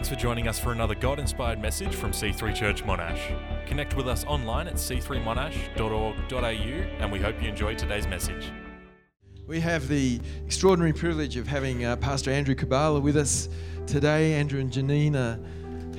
[0.00, 3.20] Thanks for joining us for another God inspired message from C3 Church Monash.
[3.66, 8.50] Connect with us online at c3monash.org.au and we hope you enjoy today's message.
[9.46, 13.50] We have the extraordinary privilege of having uh, Pastor Andrew Kabbalah with us
[13.86, 14.32] today.
[14.32, 15.38] Andrew and Janine are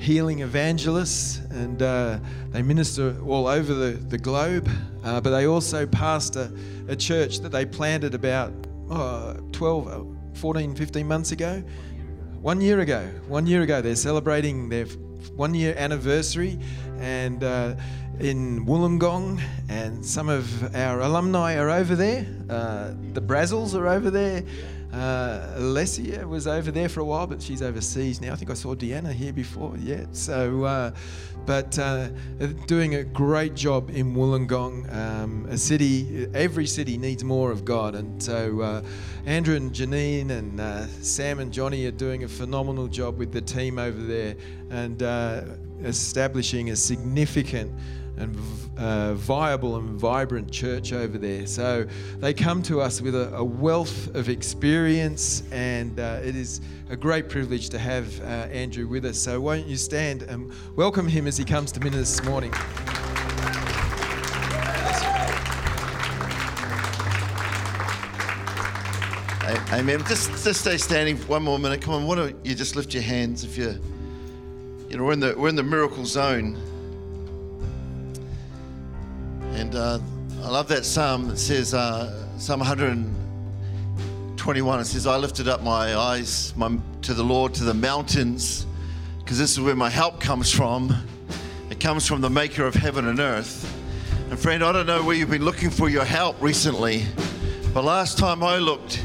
[0.00, 4.68] healing evangelists and uh, they minister all over the, the globe,
[5.04, 6.50] uh, but they also pastor
[6.88, 8.52] a church that they planted about
[8.90, 10.02] oh, 12, uh,
[10.34, 11.62] 14, 15 months ago.
[12.42, 13.08] One year ago.
[13.28, 13.80] One year ago.
[13.80, 14.86] They're celebrating their
[15.36, 16.58] one year anniversary
[16.98, 17.76] and uh,
[18.18, 22.26] in Wollongong, and some of our alumni are over there.
[22.50, 24.42] Uh, the Brazzles are over there.
[24.92, 28.32] Uh, Alessia was over there for a while, but she's overseas now.
[28.32, 29.76] I think I saw Deanna here before.
[29.78, 30.06] Yeah.
[30.10, 30.90] So, uh,
[31.46, 32.08] but uh,
[32.66, 36.28] doing a great job in Wollongong, um, a city.
[36.34, 38.82] Every city needs more of God, and so uh,
[39.26, 43.40] Andrew and Janine and uh, Sam and Johnny are doing a phenomenal job with the
[43.40, 44.36] team over there,
[44.70, 45.42] and uh,
[45.82, 47.72] establishing a significant
[48.22, 48.36] and
[48.78, 51.46] uh, viable and vibrant church over there.
[51.46, 51.86] So
[52.18, 56.96] they come to us with a, a wealth of experience, and uh, it is a
[56.96, 59.18] great privilege to have uh, Andrew with us.
[59.18, 62.52] So won't you stand and welcome him as he comes to minister this morning?
[69.72, 70.04] Amen.
[70.04, 71.80] Just, just stay standing for one more minute.
[71.80, 73.80] Come on, why don't you just lift your hands if you,
[74.90, 76.58] you know, we're in the we're in the miracle zone.
[79.54, 79.98] And uh,
[80.42, 81.30] I love that psalm.
[81.30, 87.22] It says, uh, Psalm 121, it says, I lifted up my eyes my, to the
[87.22, 88.66] Lord, to the mountains,
[89.18, 90.96] because this is where my help comes from.
[91.70, 93.68] It comes from the maker of heaven and earth.
[94.30, 97.04] And friend, I don't know where you've been looking for your help recently,
[97.74, 99.04] but last time I looked,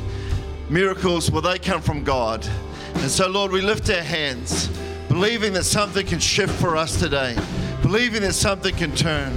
[0.70, 2.48] miracles, well, they come from God.
[2.96, 4.70] And so, Lord, we lift our hands,
[5.10, 7.38] believing that something can shift for us today,
[7.82, 9.36] believing that something can turn.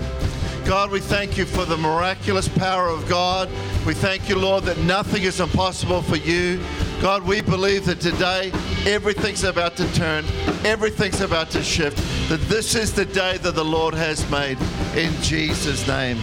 [0.70, 3.48] God, we thank you for the miraculous power of God.
[3.84, 6.60] We thank you, Lord, that nothing is impossible for you.
[7.02, 8.52] God, we believe that today
[8.86, 10.24] everything's about to turn,
[10.64, 11.96] everything's about to shift,
[12.28, 14.58] that this is the day that the Lord has made.
[14.94, 16.18] In Jesus' name,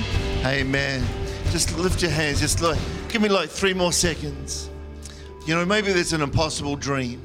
[0.45, 1.05] amen.
[1.51, 2.77] Just lift your hands, just look,
[3.09, 4.69] give me like three more seconds.
[5.45, 7.22] You know, maybe there's an impossible dream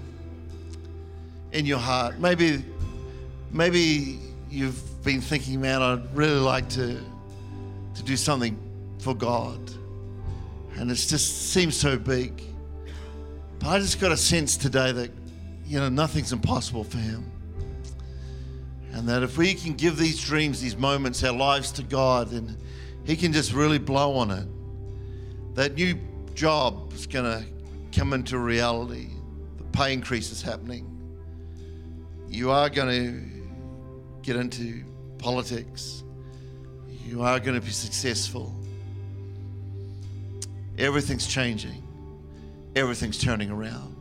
[1.52, 2.18] in your heart.
[2.18, 2.64] Maybe,
[3.52, 4.18] maybe
[4.50, 7.00] you've been thinking, man, I'd really like to,
[7.94, 8.58] to do something
[8.98, 9.60] for God.
[10.76, 12.42] And it just seems so big.
[13.58, 15.10] But I just got a sense today that,
[15.66, 17.30] you know, nothing's impossible for Him.
[18.92, 22.56] And that if we can give these dreams, these moments, our lives to God, then
[23.04, 24.46] He can just really blow on it.
[25.54, 25.98] That new
[26.34, 27.44] job is going to
[27.96, 29.08] come into reality.
[29.58, 30.88] The pay increase is happening.
[32.28, 34.84] You are going to get into
[35.18, 36.02] politics.
[37.12, 38.54] You are going to be successful.
[40.78, 41.82] Everything's changing,
[42.74, 43.94] everything's turning around.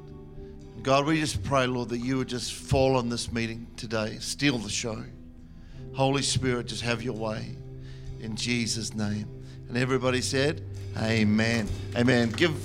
[0.81, 4.57] God, we just pray, Lord, that you would just fall on this meeting today, steal
[4.59, 5.03] the show.
[5.93, 7.53] Holy Spirit, just have your way
[8.21, 9.27] in Jesus' name.
[9.67, 10.61] And everybody said,
[10.97, 11.67] Amen.
[11.97, 12.29] Amen.
[12.29, 12.55] Give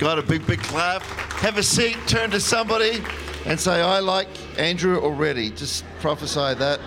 [0.00, 1.02] God a big, big clap.
[1.38, 3.00] Have a seat, turn to somebody,
[3.46, 4.26] and say, I like
[4.58, 5.50] Andrew already.
[5.50, 6.80] Just prophesy that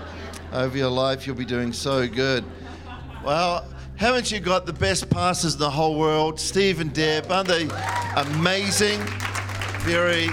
[0.51, 1.25] over your life.
[1.25, 2.43] You'll be doing so good.
[3.27, 3.67] Well,
[3.97, 6.39] haven't you got the best pastors in the whole world?
[6.39, 7.67] Steve and Deb, aren't they
[8.15, 9.01] amazing?
[9.81, 10.29] Very,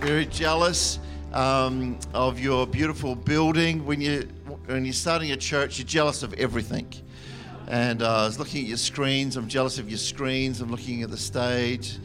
[0.00, 0.98] very jealous
[1.34, 3.84] um, of your beautiful building.
[3.84, 4.26] When, you,
[4.64, 6.90] when you're starting a church, you're jealous of everything.
[7.68, 9.36] And uh, I was looking at your screens.
[9.36, 10.62] I'm jealous of your screens.
[10.62, 11.98] I'm looking at the stage.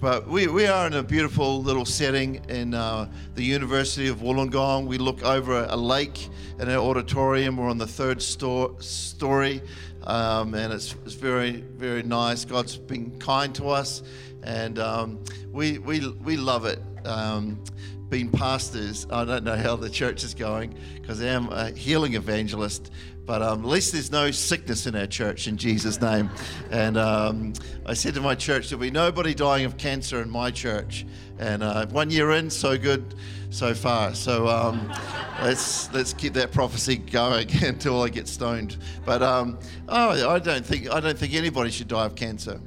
[0.00, 4.86] But we, we are in a beautiful little setting in uh, the University of Wollongong.
[4.86, 7.58] We look over a lake in our auditorium.
[7.58, 9.60] We're on the third sto- story,
[10.04, 12.46] um, and it's, it's very, very nice.
[12.46, 14.02] God's been kind to us,
[14.42, 15.22] and um,
[15.52, 16.80] we, we, we love it.
[17.04, 17.62] Um,
[18.08, 22.14] being pastors, I don't know how the church is going because I am a healing
[22.14, 22.90] evangelist,
[23.30, 26.28] but um, at least there's no sickness in our church in Jesus' name.
[26.72, 27.52] And um,
[27.86, 31.06] I said to my church, there'll be nobody dying of cancer in my church.
[31.38, 33.14] And uh, one year in, so good
[33.50, 34.16] so far.
[34.16, 34.92] So um,
[35.44, 38.78] let's let's keep that prophecy going until I get stoned.
[39.06, 42.60] But um, oh, I don't think I don't think anybody should die of cancer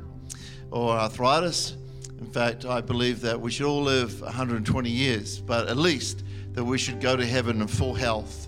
[0.72, 1.76] or arthritis.
[2.22, 6.24] In fact, I believe that we should all live 120 years, but at least
[6.54, 8.48] that we should go to heaven in full health.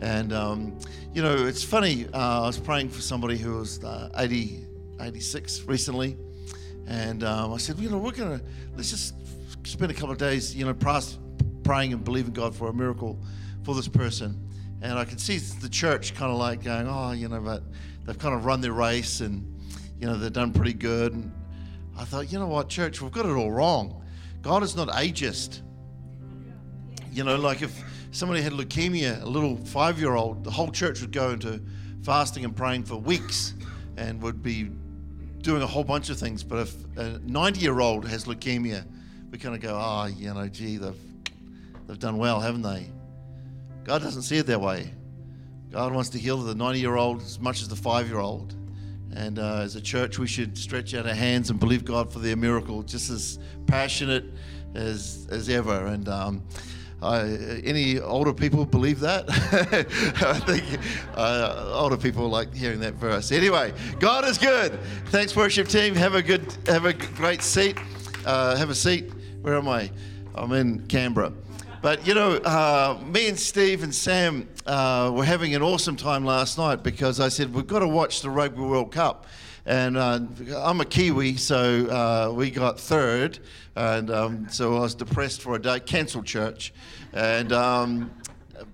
[0.00, 0.78] And um,
[1.14, 2.06] you know, it's funny.
[2.12, 4.64] Uh, I was praying for somebody who was uh, 80,
[5.00, 6.16] 86 recently,
[6.86, 8.40] and um, I said, you know, we're gonna
[8.76, 9.14] let's just
[9.64, 10.74] spend a couple of days, you know,
[11.64, 13.18] praying and believing God for a miracle
[13.64, 14.40] for this person.
[14.82, 17.62] And I can see the church kind of like going, oh, you know, but
[18.04, 19.44] they've kind of run their race and,
[19.98, 21.12] you know, they've done pretty good.
[21.12, 21.32] And
[21.98, 24.04] I thought, you know what, church, we've got it all wrong.
[24.42, 25.62] God is not ageist.
[27.10, 27.82] You know, like if
[28.16, 31.60] somebody had leukemia, a little five year old, the whole church would go into
[32.02, 33.52] fasting and praying for weeks
[33.98, 34.70] and would be
[35.42, 36.42] doing a whole bunch of things.
[36.42, 38.86] But if a 90 year old has leukemia,
[39.30, 40.94] we kind of go, oh, you know, gee, they've,
[41.86, 42.90] they've done well, haven't they?
[43.84, 44.92] God doesn't see it that way.
[45.70, 48.54] God wants to heal the 90 year old as much as the five year old.
[49.14, 52.18] And uh, as a church, we should stretch out our hands and believe God for
[52.20, 54.24] their miracle, just as passionate
[54.74, 55.86] as, as ever.
[55.86, 56.42] And um,
[57.02, 57.20] I,
[57.64, 59.24] any older people believe that?
[59.30, 60.64] I think
[61.14, 63.32] uh, older people like hearing that verse.
[63.32, 64.78] Anyway, God is good.
[65.06, 65.94] Thanks, worship team.
[65.94, 67.76] Have a good, have a great seat.
[68.24, 69.12] Uh, have a seat.
[69.42, 69.90] Where am I?
[70.34, 71.32] I'm in Canberra.
[71.82, 76.24] But you know, uh, me and Steve and Sam uh, were having an awesome time
[76.24, 79.26] last night because I said we've got to watch the Rugby World Cup.
[79.66, 80.20] And uh,
[80.58, 83.40] I'm a Kiwi, so uh, we got third,
[83.74, 85.80] and um, so I was depressed for a day.
[85.80, 86.72] Cancelled church,
[87.12, 88.12] and um,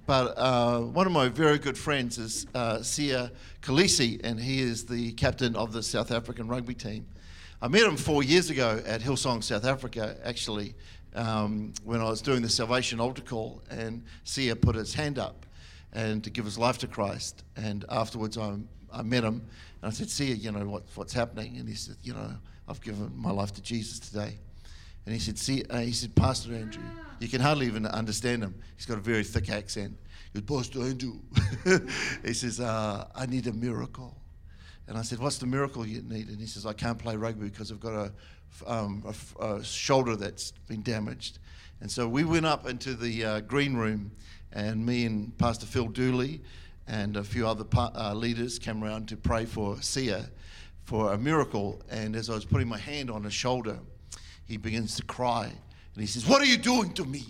[0.05, 3.31] but uh, one of my very good friends is uh, Siya
[3.63, 7.07] Kolisi, and he is the captain of the South African rugby team.
[7.63, 10.75] I met him four years ago at Hillsong, South Africa, actually,
[11.15, 15.47] um, when I was doing the salvation altar call, and Siya put his hand up
[15.93, 17.45] and to give his life to Christ.
[17.57, 18.57] And afterwards, I,
[18.93, 19.43] I met him
[19.83, 21.57] and I said, See, you know what, what's happening?
[21.59, 22.31] And he said, you know,
[22.69, 24.39] I've given my life to Jesus today.
[25.05, 26.85] And he said, see, uh, he said, Pastor Andrew,
[27.19, 28.55] you can hardly even understand him.
[28.77, 29.97] He's got a very thick accent.
[30.33, 31.15] He goes, Pastor Andrew.
[32.25, 34.17] he says, uh, I need a miracle.
[34.87, 36.29] And I said, What's the miracle you need?
[36.29, 38.13] And he says, I can't play rugby because I've got a
[38.67, 39.03] um,
[39.41, 41.39] a, a, shoulder that's been damaged.
[41.81, 44.13] And so we went up into the uh, green room,
[44.53, 46.41] and me and Pastor Phil Dooley
[46.87, 50.29] and a few other pa- uh, leaders came around to pray for Siya
[50.85, 51.81] for a miracle.
[51.91, 53.79] And as I was putting my hand on his shoulder,
[54.45, 55.45] he begins to cry.
[55.47, 57.25] And he says, What are you doing to me?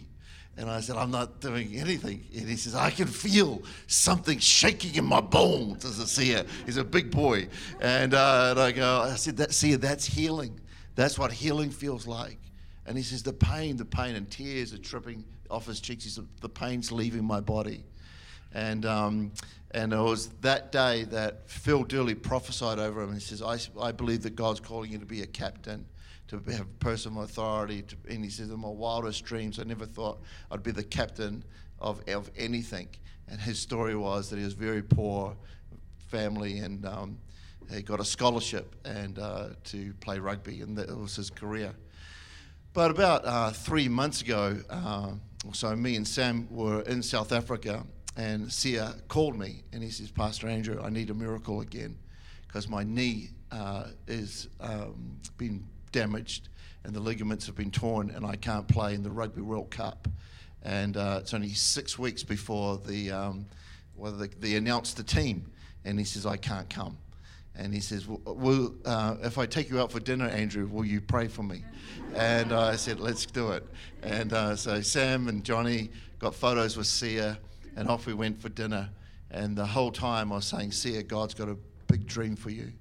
[0.56, 2.26] And I said, I'm not doing anything.
[2.36, 6.44] And he says, I can feel something shaking in my bones as a seer.
[6.66, 7.48] He's a big boy.
[7.80, 10.60] And, uh, and I go, I said, that, seer, that's healing.
[10.94, 12.38] That's what healing feels like.
[12.84, 16.04] And he says, The pain, the pain, and tears are tripping off his cheeks.
[16.04, 17.84] He said, The pain's leaving my body.
[18.54, 19.32] And, um,
[19.70, 23.10] and it was that day that Phil Dooley prophesied over him.
[23.10, 25.86] and He says, I, I believe that God's calling you to be a captain,
[26.28, 27.82] to have personal authority.
[27.82, 30.20] To, and he says, In my wildest dreams, I never thought
[30.50, 31.44] I'd be the captain
[31.80, 32.88] of, of anything.
[33.28, 35.36] And his story was that he was very poor
[36.08, 37.18] family and um,
[37.70, 41.72] he got a scholarship and uh, to play rugby, and that was his career.
[42.74, 45.12] But about uh, three months ago, uh,
[45.52, 47.84] so me and Sam were in South Africa,
[48.16, 51.96] and Siya called me, and he says, Pastor Andrew, I need a miracle again,
[52.46, 56.48] because my knee uh, is um, been damaged,
[56.84, 60.08] and the ligaments have been torn, and I can't play in the Rugby World Cup.
[60.62, 63.46] And uh, it's only six weeks before the um,
[63.96, 65.50] well, they, they announced the team,
[65.84, 66.98] and he says, I can't come.
[67.54, 71.00] And he says, well, uh, if I take you out for dinner, Andrew, will you
[71.00, 71.62] pray for me?
[72.14, 73.66] And uh, I said, let's do it.
[74.02, 77.36] And uh, so Sam and Johnny got photos with Siya,
[77.76, 78.88] and off we went for dinner.
[79.30, 81.56] And the whole time I was saying, Siya, God's got a
[81.88, 82.72] big dream for you.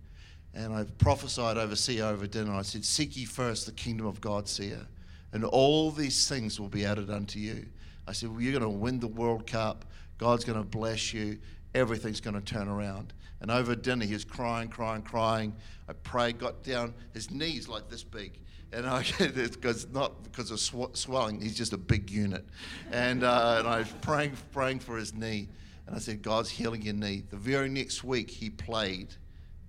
[0.54, 2.54] And I prophesied over Siya over dinner.
[2.54, 4.86] I said, Seek ye first the kingdom of God, Siya,
[5.34, 7.66] and all these things will be added unto you.
[8.08, 9.86] I said, well, You're going to win the World Cup.
[10.18, 11.40] God's going to bless you.
[11.74, 13.14] Everything's going to turn around.
[13.42, 15.56] And over dinner, he was crying, crying, crying.
[15.90, 18.40] I prayed, got down, his knees like this big.
[18.72, 22.46] And I, because not because of sw- swelling, he's just a big unit.
[22.92, 25.50] And, uh, and I was praying, praying for his knee.
[25.88, 27.24] And I said, God's healing your knee.
[27.30, 29.16] The very next week, he played.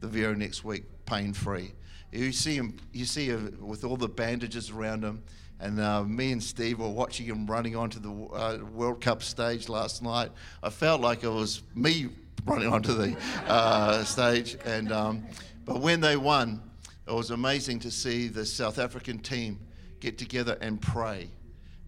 [0.00, 1.72] The very next week, pain free.
[2.12, 5.22] You see him, you see him with all the bandages around him.
[5.60, 9.68] And uh, me and Steve were watching him running onto the uh, World Cup stage
[9.68, 10.30] last night.
[10.62, 12.08] I felt like it was me
[12.44, 14.56] running onto the uh, stage.
[14.64, 15.24] And um,
[15.64, 16.60] but when they won,
[17.06, 19.58] it was amazing to see the South African team
[20.00, 21.28] get together and pray.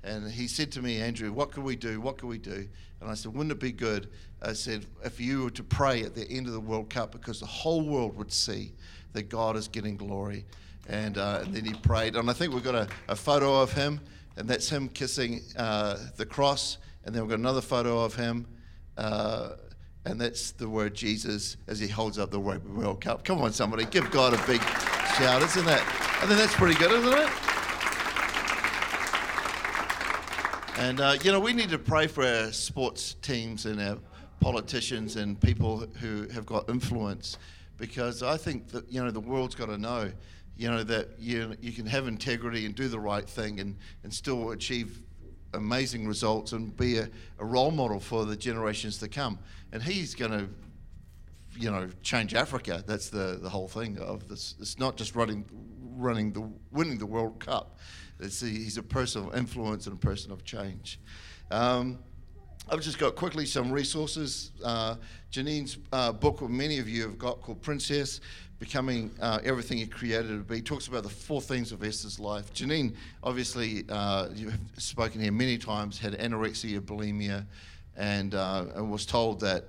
[0.02, 2.00] And he said to me, Andrew, what can we do?
[2.00, 2.68] What can we do?
[3.00, 4.08] And I said, wouldn't it be good?
[4.42, 7.40] I said, if you were to pray at the end of the World Cup, because
[7.40, 8.72] the whole world would see
[9.14, 10.44] that God is getting glory.
[10.88, 12.16] And, uh, and then he prayed.
[12.16, 14.00] And I think we've got a, a photo of him,
[14.36, 16.78] and that's him kissing uh, the cross.
[17.04, 18.46] And then we've got another photo of him
[18.98, 19.50] uh,
[20.04, 23.24] and that's the word Jesus as he holds up the World Cup.
[23.24, 24.60] Come on, somebody, give God a big
[25.16, 25.42] shout.
[25.42, 25.80] Isn't that?
[26.22, 27.30] I think that's pretty good, isn't it?
[30.76, 33.96] And, uh, you know, we need to pray for our sports teams and our
[34.40, 37.38] politicians and people who have got influence
[37.78, 40.10] because I think that, you know, the world's got to know,
[40.56, 44.12] you know, that you, you can have integrity and do the right thing and, and
[44.12, 45.00] still achieve
[45.54, 47.08] amazing results and be a,
[47.38, 49.38] a role model for the generations to come.
[49.72, 50.48] And he's going to
[51.56, 52.82] you know, change Africa.
[52.86, 54.54] That's the, the whole thing of this.
[54.60, 55.44] It's not just running,
[55.96, 57.78] running the, winning the World Cup.
[58.20, 61.00] It's the, he's a person of influence and a person of change.
[61.50, 61.98] Um,
[62.66, 64.50] I've just got quickly some resources.
[64.64, 64.96] Uh,
[65.30, 68.20] Janine's uh, book, what many of you have got, called Princess,
[68.58, 72.54] Becoming uh, Everything You Created to Be, talks about the four things of Esther's life.
[72.54, 77.44] Janine, obviously, uh, you've spoken here many times, had anorexia, bulimia,
[77.98, 79.64] and, uh, and was told that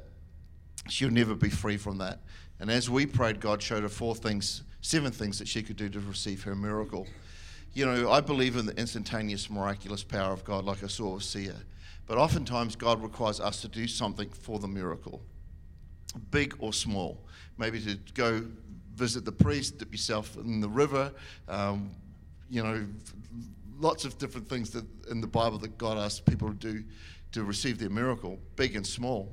[0.88, 2.20] she'll never be free from that.
[2.62, 5.90] And as we prayed, God showed her four things, seven things that she could do
[5.90, 7.08] to receive her miracle.
[7.74, 11.24] You know, I believe in the instantaneous, miraculous power of God, like I saw with
[11.24, 11.56] Siya.
[12.08, 15.22] But oftentimes, God requires us to do something for the miracle,
[16.32, 17.26] big or small.
[17.58, 18.46] Maybe to go
[18.96, 21.12] visit the priest, dip yourself in the river.
[21.48, 21.92] Um,
[22.50, 22.86] you know,
[23.80, 26.84] lots of different things that in the Bible that God asks people to do
[27.32, 29.32] to receive their miracle, big and small.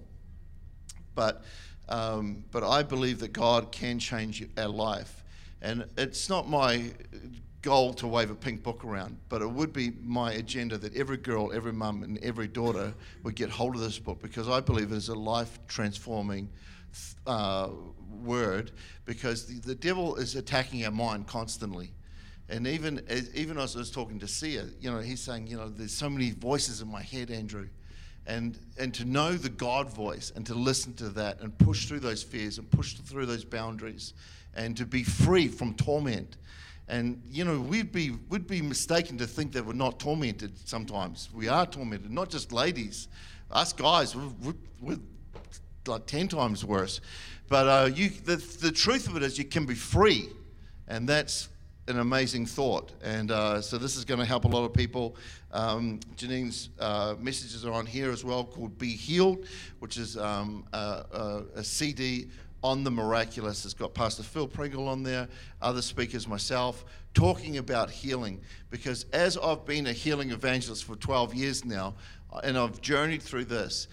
[1.15, 1.45] But,
[1.89, 5.23] um, but I believe that God can change our life.
[5.61, 6.91] And it's not my
[7.63, 11.17] goal to wave a pink book around, but it would be my agenda that every
[11.17, 12.93] girl, every mum, and every daughter
[13.23, 16.49] would get hold of this book because I believe it is a life transforming
[17.27, 17.71] uh,
[18.23, 18.73] word
[19.05, 21.93] because the, the devil is attacking our mind constantly.
[22.49, 23.01] And even
[23.35, 26.11] even as I was talking to Siya, you know, he's saying, you know, there's so
[26.11, 27.69] many voices in my head, Andrew
[28.27, 32.01] and and to know the God voice and to listen to that and push through
[32.01, 34.15] those fears and push through those boundaries
[34.55, 36.37] and to be free from torment.
[36.89, 41.29] And you know, we'd be we'd be mistaken to think that we're not tormented sometimes.
[41.33, 43.09] We are tormented, not just ladies.
[43.51, 44.99] Us guys, we're, we're
[45.87, 47.01] like 10 times worse.
[47.49, 50.29] But uh, you, the, the truth of it is you can be free.
[50.89, 51.49] And that's
[51.89, 52.93] an amazing thought.
[53.03, 55.17] And uh, so this is going to help a lot of people.
[55.51, 59.47] Um, Janine's uh, messages are on here as well called Be Healed,
[59.81, 62.29] which is um, a, a, CD
[62.63, 63.65] on the miraculous.
[63.65, 65.29] It's got Pastor Phil Pringle on there,
[65.61, 68.41] other speakers, myself, talking about healing.
[68.71, 71.95] Because as I've been a healing evangelist for 12 years now,
[72.43, 73.89] and I've journeyed through this,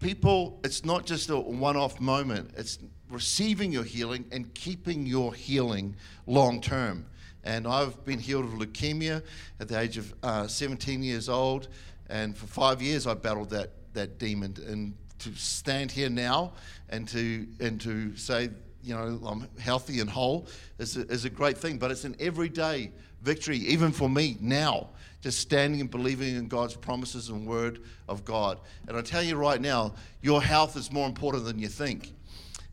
[0.00, 2.78] people, it's not just a one off moment, it's
[3.10, 7.06] receiving your healing and keeping your healing long term.
[7.44, 9.22] And I've been healed of leukemia
[9.60, 11.68] at the age of uh, 17 years old.
[12.08, 14.56] And for five years, I battled that, that demon.
[14.66, 16.52] And to stand here now
[16.90, 18.50] and to, and to say,
[18.82, 20.46] you know, I'm healthy and whole
[20.78, 21.78] is a, is a great thing.
[21.78, 22.92] But it's an everyday
[23.22, 24.88] victory, even for me now,
[25.22, 28.60] just standing and believing in God's promises and word of God.
[28.88, 32.12] And I tell you right now, your health is more important than you think.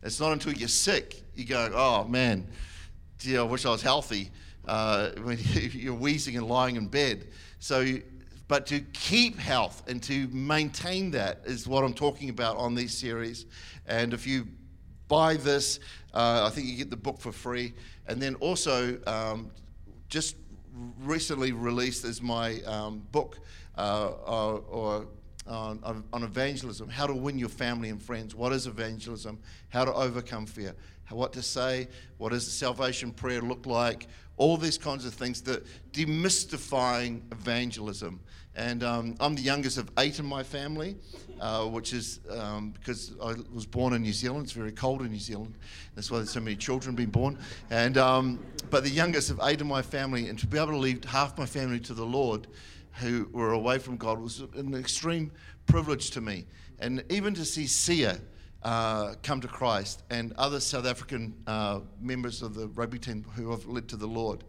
[0.02, 2.48] It's not until you're sick you go, oh man,
[3.18, 4.30] gee, I wish I was healthy
[4.66, 5.38] uh, when
[5.72, 7.28] you're wheezing and lying in bed.
[7.60, 7.86] So,
[8.48, 12.96] but to keep health and to maintain that is what I'm talking about on these
[12.96, 13.46] series.
[13.86, 14.48] And if you
[15.06, 15.80] buy this,
[16.14, 17.74] uh, I think you get the book for free.
[18.06, 19.50] And then also, um,
[20.08, 20.36] just
[21.00, 23.38] recently released is my um, book
[23.76, 25.06] uh, or, or
[25.46, 28.34] on, on, evangelism, how to win your family and friends.
[28.34, 29.38] What is evangelism?
[29.70, 30.74] How to overcome fear.
[31.10, 31.88] What to say?
[32.18, 34.08] What does the salvation prayer look like?
[34.38, 35.62] all these kinds of things, the
[35.92, 38.20] demystifying evangelism.
[38.54, 40.96] And um, I'm the youngest of eight in my family,
[41.40, 44.44] uh, which is um, because I was born in New Zealand.
[44.44, 45.54] It's very cold in New Zealand.
[45.94, 47.38] That's why there's so many children being born.
[47.70, 50.76] And um, but the youngest of eight in my family, and to be able to
[50.76, 52.48] leave half my family to the Lord,
[52.94, 55.30] who were away from God, was an extreme
[55.66, 56.46] privilege to me.
[56.80, 58.20] And even to see Siya
[58.62, 63.50] uh, come to Christ and other South African uh, members of the rugby team who
[63.50, 64.44] have led to the Lord.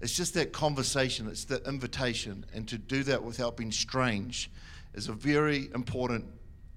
[0.00, 4.50] It's just that conversation, it's the invitation, and to do that without being strange
[4.92, 6.26] is a very important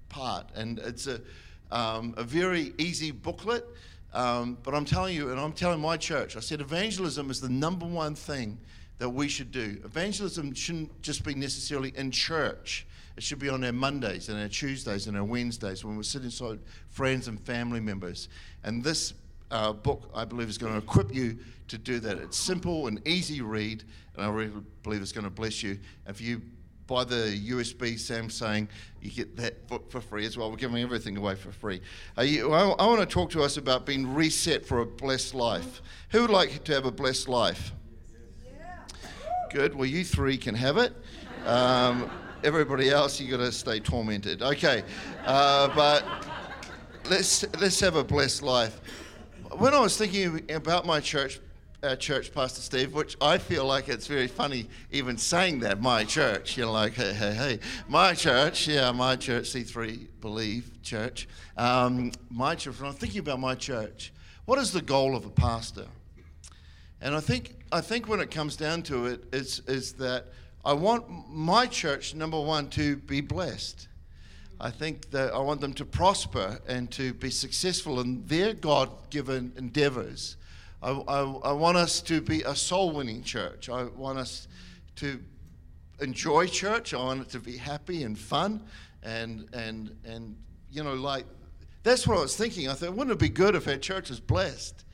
[0.08, 0.50] part.
[0.54, 1.20] And it's a,
[1.70, 3.66] um, a very easy booklet,
[4.14, 7.50] um, but I'm telling you, and I'm telling my church, I said evangelism is the
[7.50, 8.58] number one thing
[8.98, 9.78] that we should do.
[9.84, 12.86] Evangelism shouldn't just be necessarily in church.
[13.18, 16.22] It should be on our Mondays and our Tuesdays and our Wednesdays when we sit
[16.22, 18.28] inside friends and family members.
[18.62, 19.12] And this
[19.50, 22.18] uh, book, I believe, is going to equip you to do that.
[22.18, 23.82] It's simple and easy read,
[24.14, 24.52] and I really
[24.84, 25.80] believe it's going to bless you.
[26.06, 26.40] If you
[26.86, 28.68] buy the USB Samsung,
[29.02, 30.48] you get that book for free as well.
[30.48, 31.80] We're giving everything away for free.
[32.22, 35.82] You, I, I want to talk to us about being reset for a blessed life.
[36.10, 37.72] Who would like to have a blessed life?
[39.50, 39.74] Good.
[39.74, 40.94] Well, you three can have it.
[41.44, 42.08] Um,
[42.44, 44.42] everybody else, you got to stay tormented.
[44.42, 44.82] Okay,
[45.24, 46.04] uh, but
[47.10, 48.80] let's let's have a blessed life.
[49.52, 51.40] When I was thinking about my church,
[51.82, 56.04] uh, church, Pastor Steve, which I feel like it's very funny even saying that, my
[56.04, 56.56] church.
[56.56, 57.58] You're like, hey, hey, hey.
[57.88, 61.28] My church, yeah, my church, C3 Believe Church.
[61.56, 64.12] Um, my church, when I'm thinking about my church,
[64.44, 65.86] what is the goal of a pastor?
[67.00, 70.26] And I think, I think when it comes down to it, it's, is that
[70.64, 73.88] I want my church, number one, to be blessed.
[74.60, 78.90] I think that I want them to prosper and to be successful in their God
[79.10, 80.36] given endeavors.
[80.82, 83.68] I, I, I want us to be a soul winning church.
[83.68, 84.48] I want us
[84.96, 85.20] to
[86.00, 86.92] enjoy church.
[86.92, 88.62] I want it to be happy and fun.
[89.02, 90.36] And, and, and
[90.70, 91.24] you know, like,
[91.84, 92.68] that's what I was thinking.
[92.68, 94.84] I thought, wouldn't it be good if our church is blessed?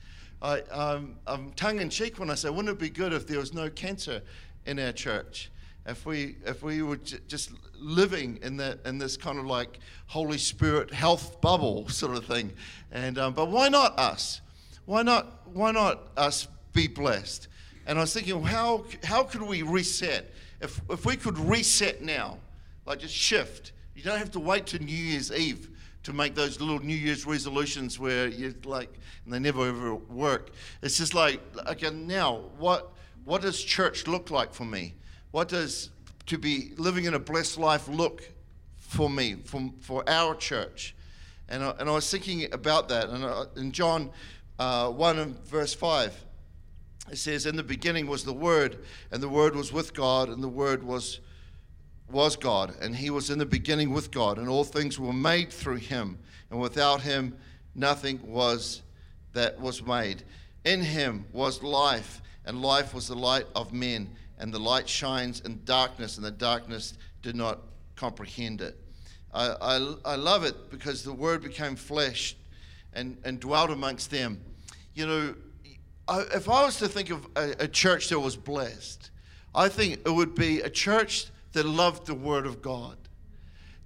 [0.41, 3.39] I, um, I'm tongue in cheek when I say, wouldn't it be good if there
[3.39, 4.21] was no cancer
[4.65, 5.49] in our church?
[5.85, 9.79] If we, if we were j- just living in, that, in this kind of like
[10.07, 12.51] Holy Spirit health bubble sort of thing.
[12.91, 14.41] And, um, but why not us?
[14.85, 17.47] Why not, why not us be blessed?
[17.85, 20.33] And I was thinking, how, how could we reset?
[20.61, 22.39] If, if we could reset now,
[22.85, 25.69] like just shift, you don't have to wait to New Year's Eve
[26.03, 28.89] to make those little New Year's resolutions where you like,
[29.23, 30.51] and they never ever work.
[30.81, 32.91] It's just like, okay, now what,
[33.23, 34.93] what does church look like for me?
[35.35, 35.89] What does
[36.27, 38.31] to be living in a blessed life look
[38.77, 40.95] for me, for, for our church?
[41.49, 43.09] And I, and I was thinking about that.
[43.09, 44.11] And uh, in John
[44.59, 46.23] uh, 1 and verse 5.
[47.11, 48.77] It says, In the beginning was the Word,
[49.11, 51.19] and the Word was with God, and the Word was,
[52.09, 52.73] was God.
[52.79, 56.17] And He was in the beginning with God, and all things were made through Him.
[56.49, 57.35] And without Him,
[57.75, 58.83] nothing was
[59.33, 60.23] that was made.
[60.63, 64.15] In Him was life, and life was the light of men.
[64.37, 67.59] And the light shines in darkness, and the darkness did not
[67.95, 68.77] comprehend it.
[69.33, 72.35] I, I, I love it because the Word became flesh
[72.93, 74.41] and, and dwelt amongst them.
[74.93, 75.35] You know,
[76.33, 79.11] if I was to think of a, a church that was blessed,
[79.53, 82.97] I think it would be a church that loved the Word of God,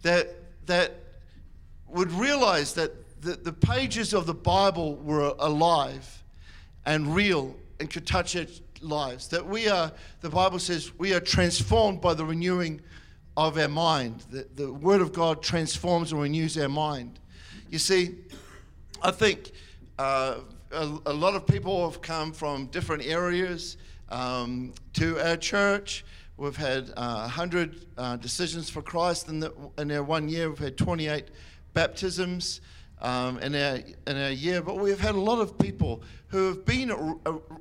[0.02, 0.30] that,
[0.66, 0.96] that
[1.88, 6.24] would realize that the, the pages of the Bible were alive
[6.86, 8.46] and real and could touch our
[8.82, 9.28] lives.
[9.30, 12.82] That we are, the Bible says, we are transformed by the renewing
[13.38, 14.24] of our mind.
[14.30, 17.20] The, the Word of God transforms and renews our mind.
[17.70, 18.16] You see,
[19.02, 19.52] I think
[19.98, 20.40] uh,
[20.72, 23.78] a, a, lot of people have come from different areas
[24.10, 26.04] um, to our church.
[26.38, 30.50] We've had uh, 100 uh, decisions for Christ in, the, in our one year.
[30.50, 31.26] We've had 28
[31.74, 32.62] baptisms
[33.02, 34.62] um, in, our, in our year.
[34.62, 36.92] But we've had a lot of people who have been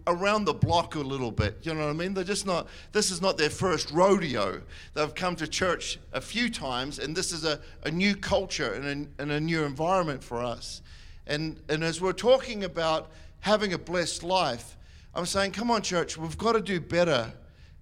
[0.07, 1.59] around the block a little bit.
[1.63, 2.13] You know what I mean?
[2.13, 4.61] They're just not, this is not their first rodeo.
[4.95, 9.09] They've come to church a few times, and this is a, a new culture and
[9.19, 10.83] a, and a new environment for us.
[11.27, 14.77] And, and as we're talking about having a blessed life,
[15.15, 17.33] I'm saying, come on, church, we've got to do better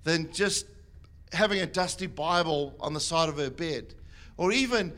[0.05, 0.67] than just
[1.33, 3.95] having a dusty Bible on the side of our bed.
[4.37, 4.93] Or even,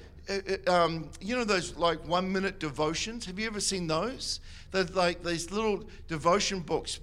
[0.67, 3.25] um, you know, those like one minute devotions?
[3.27, 4.41] Have you ever seen those?
[4.71, 7.01] They're like these little devotion books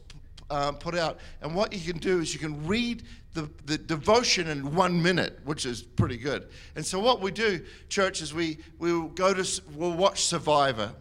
[0.49, 1.19] um, put out.
[1.41, 5.39] And what you can do is you can read the, the devotion in one minute,
[5.43, 6.47] which is pretty good.
[6.75, 10.91] And so what we do, church, is we, we'll go to, we'll watch Survivor.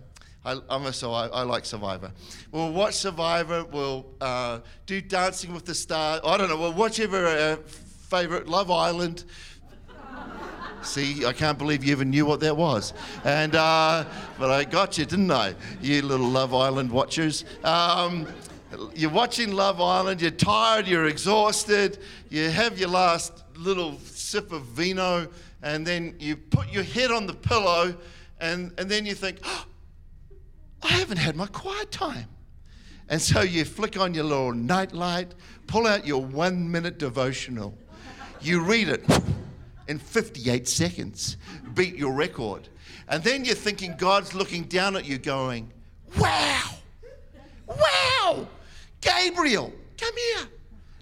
[0.45, 2.13] I, am a, so I, like Survivor.
[2.53, 3.65] We'll watch Survivor.
[3.65, 6.21] We'll uh, do Dancing with the Stars.
[6.25, 6.59] I don't know.
[6.59, 7.57] We'll watch your uh,
[8.11, 9.25] favorite Love Island.
[10.85, 12.93] See, I can't believe you even knew what that was.
[13.25, 14.05] And uh,
[14.39, 15.55] but I got you, didn't I?
[15.81, 17.45] You little Love Island watchers.
[17.65, 18.27] Um,
[18.95, 20.21] you're watching Love Island.
[20.21, 20.87] You're tired.
[20.87, 21.99] You're exhausted.
[22.29, 25.29] You have your last little sip of vino,
[25.63, 27.97] and then you put your head on the pillow,
[28.41, 29.39] and and then you think.
[29.45, 29.65] Oh,
[30.83, 32.29] I haven't had my quiet time.
[33.09, 35.35] And so you flick on your little nightlight,
[35.67, 37.77] pull out your one minute devotional.
[38.41, 39.03] You read it
[39.89, 41.37] in 58 seconds,
[41.75, 42.69] beat your record.
[43.09, 45.71] And then you're thinking God's looking down at you going,
[46.19, 46.71] wow,
[47.67, 48.47] wow,
[49.01, 50.49] Gabriel, come here.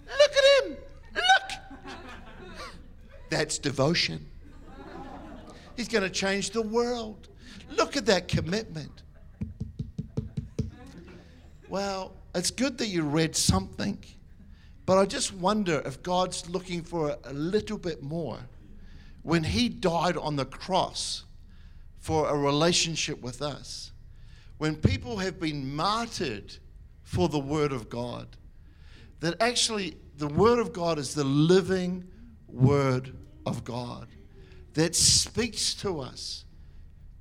[0.07, 0.77] Look at him.
[1.15, 1.83] Look.
[3.31, 4.27] That's devotion.
[5.77, 7.29] He's going to change the world.
[7.77, 9.03] Look at that commitment.
[11.69, 13.99] Well, it's good that you read something,
[14.85, 18.39] but I just wonder if God's looking for a little bit more.
[19.23, 21.25] When He died on the cross
[21.99, 23.93] for a relationship with us,
[24.59, 26.57] when people have been martyred
[27.03, 28.37] for the Word of God,
[29.21, 32.09] that actually the Word of God is the living
[32.49, 34.09] Word of God
[34.75, 36.45] that speaks to us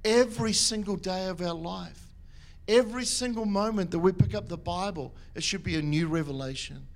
[0.04, 2.08] every single day of our life.
[2.68, 6.88] Every single moment that we pick up the Bible, it should be a new revelation.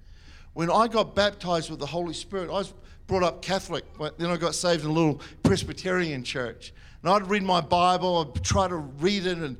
[0.53, 2.73] When I got baptized with the Holy Spirit, I was
[3.07, 6.73] brought up Catholic, but then I got saved in a little Presbyterian church.
[7.01, 9.57] And I'd read my Bible, I'd try to read it, and,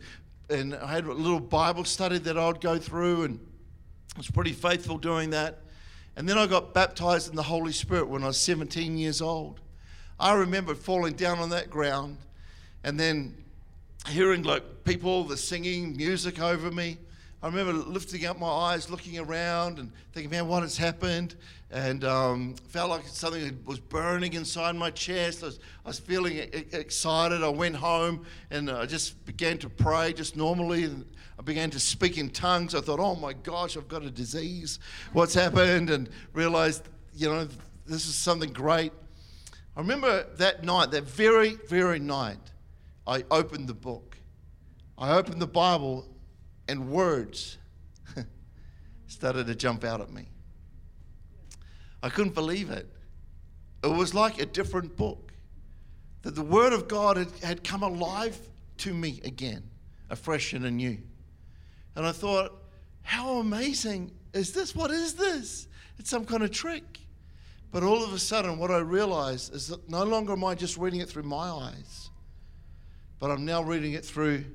[0.49, 3.39] and I had a little Bible study that I'd go through, and
[4.15, 5.59] I was pretty faithful doing that.
[6.15, 9.59] And then I got baptized in the Holy Spirit when I was 17 years old.
[10.19, 12.17] I remember falling down on that ground
[12.85, 13.35] and then
[14.07, 16.97] hearing like people, the singing music over me.
[17.43, 21.35] I remember lifting up my eyes, looking around, and thinking, "Man, what has happened?"
[21.69, 25.43] And um, felt like something was burning inside my chest.
[25.43, 27.43] I was, I was feeling excited.
[27.43, 30.85] I went home and I just began to pray, just normally.
[30.85, 31.05] And
[31.37, 32.73] I began to speak in tongues.
[32.73, 34.79] I thought, "Oh my gosh, I've got a disease.
[35.13, 37.47] What's happened?" And realized, you know,
[37.85, 38.91] this is something great.
[39.75, 42.39] I remember that night, that very, very night,
[43.05, 44.17] I opened the book.
[44.97, 46.07] I opened the Bible
[46.67, 47.57] and words
[49.07, 50.27] started to jump out at me.
[52.01, 52.87] I couldn't believe it.
[53.83, 55.33] It was like a different book.
[56.23, 58.37] That the Word of God had, had come alive
[58.77, 59.63] to me again,
[60.09, 60.97] afresh and anew.
[61.95, 62.51] And I thought,
[63.03, 64.75] how amazing is this?
[64.75, 65.67] What is this?
[65.99, 66.99] It's some kind of trick.
[67.71, 70.77] But all of a sudden, what I realized is that no longer am I just
[70.77, 72.09] reading it through my eyes,
[73.19, 74.45] but I'm now reading it through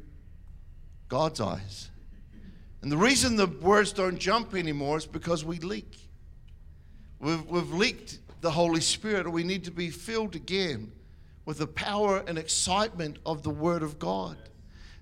[1.09, 1.90] God's eyes.
[2.83, 6.09] And the reason the words don't jump anymore is because we leak.
[7.19, 10.93] We've, we've leaked the Holy Spirit, we need to be filled again
[11.45, 14.37] with the power and excitement of the Word of God.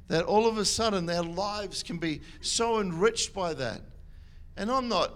[0.08, 3.82] That all of a sudden their lives can be so enriched by that.
[4.56, 5.12] And I'm not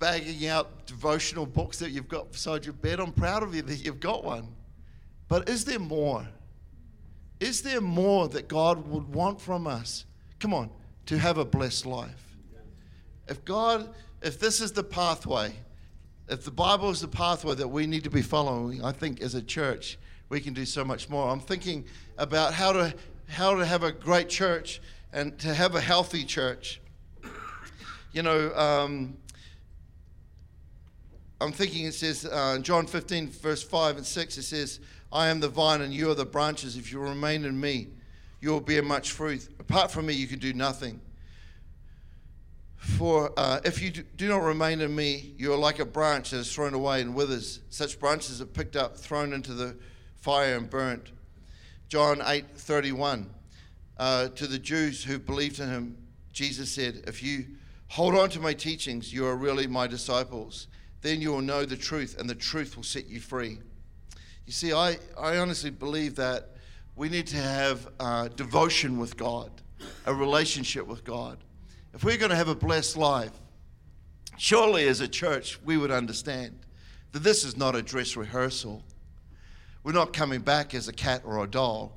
[0.00, 2.98] bagging out devotional books that you've got beside your bed.
[2.98, 4.48] I'm proud of you that you've got one.
[5.28, 6.26] But is there more?
[7.38, 10.06] Is there more that God would want from us?
[10.40, 10.70] Come on,
[11.10, 12.36] to have a blessed life.
[13.26, 13.92] If God,
[14.22, 15.52] if this is the pathway,
[16.28, 19.34] if the Bible is the pathway that we need to be following, I think as
[19.34, 21.28] a church, we can do so much more.
[21.28, 21.84] I'm thinking
[22.16, 22.94] about how to
[23.26, 24.80] how to have a great church
[25.12, 26.80] and to have a healthy church.
[28.12, 29.16] You know, um,
[31.40, 34.78] I'm thinking it says uh, John 15, verse 5 and 6, it says,
[35.12, 36.76] I am the vine and you are the branches.
[36.76, 37.88] If you remain in me,
[38.40, 39.48] you will bear much fruit.
[39.58, 41.00] Apart from me, you can do nothing.
[42.76, 46.38] For uh, if you do not remain in me, you are like a branch that
[46.38, 47.60] is thrown away and withers.
[47.68, 49.76] Such branches are picked up, thrown into the
[50.16, 51.12] fire, and burnt.
[51.88, 53.28] John 8 31.
[53.98, 55.98] Uh, to the Jews who believed in him,
[56.32, 57.44] Jesus said, If you
[57.88, 60.68] hold on to my teachings, you are really my disciples.
[61.02, 63.58] Then you will know the truth, and the truth will set you free.
[64.46, 66.56] You see, I, I honestly believe that
[66.96, 69.50] we need to have uh, devotion with God,
[70.06, 71.38] a relationship with God.
[71.94, 73.32] If we're going to have a blessed life,
[74.36, 76.58] surely as a church, we would understand
[77.12, 78.84] that this is not a dress rehearsal.
[79.82, 81.92] We're not coming back as a cat or a dog.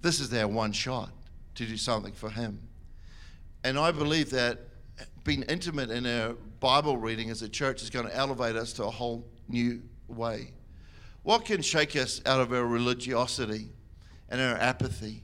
[0.00, 1.10] This is our one shot
[1.54, 2.60] to do something for Him.
[3.64, 4.60] And I believe that
[5.24, 8.84] being intimate in our Bible reading as a church is going to elevate us to
[8.84, 10.52] a whole new way.
[11.22, 13.70] What can shake us out of our religiosity
[14.28, 15.22] and our apathy?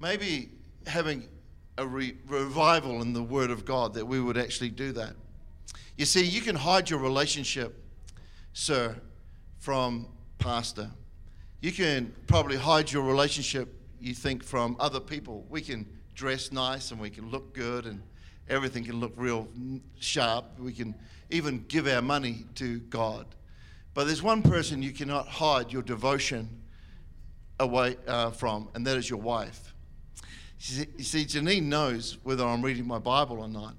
[0.00, 0.50] Maybe
[0.86, 1.28] having
[1.78, 5.14] a re- revival in the Word of God that we would actually do that.
[5.96, 7.82] You see, you can hide your relationship,
[8.52, 8.96] sir,
[9.58, 10.90] from pastor.
[11.60, 13.68] You can probably hide your relationship,
[14.00, 15.46] you think, from other people.
[15.48, 18.02] We can dress nice and we can look good and
[18.48, 19.48] everything can look real
[19.98, 20.58] sharp.
[20.58, 20.94] We can
[21.30, 23.26] even give our money to God.
[23.94, 26.48] But there's one person you cannot hide your devotion
[27.62, 29.72] away uh, from, and that is your wife.
[30.58, 33.74] You see, Janine knows whether I'm reading my Bible or not.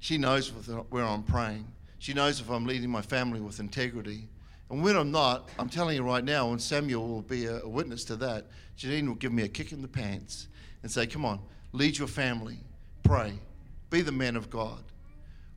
[0.00, 0.48] She knows
[0.90, 1.66] where I'm praying.
[1.98, 4.28] She knows if I'm leading my family with integrity.
[4.68, 8.04] And when I'm not, I'm telling you right now, and Samuel will be a, witness
[8.06, 10.48] to that, Janine will give me a kick in the pants
[10.82, 11.40] and say, Come on,
[11.72, 12.58] lead your family,
[13.02, 13.34] pray,
[13.90, 14.82] be the man of God.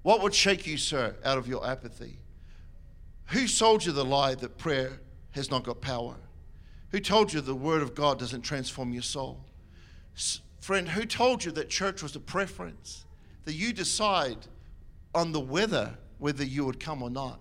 [0.03, 2.19] What would shake you, sir, out of your apathy?
[3.27, 6.15] Who sold you the lie that prayer has not got power?
[6.91, 9.43] Who told you the word of God doesn't transform your soul?
[10.15, 13.05] S- friend, who told you that church was a preference?
[13.45, 14.37] That you decide
[15.13, 17.39] on the weather whether you would come or not?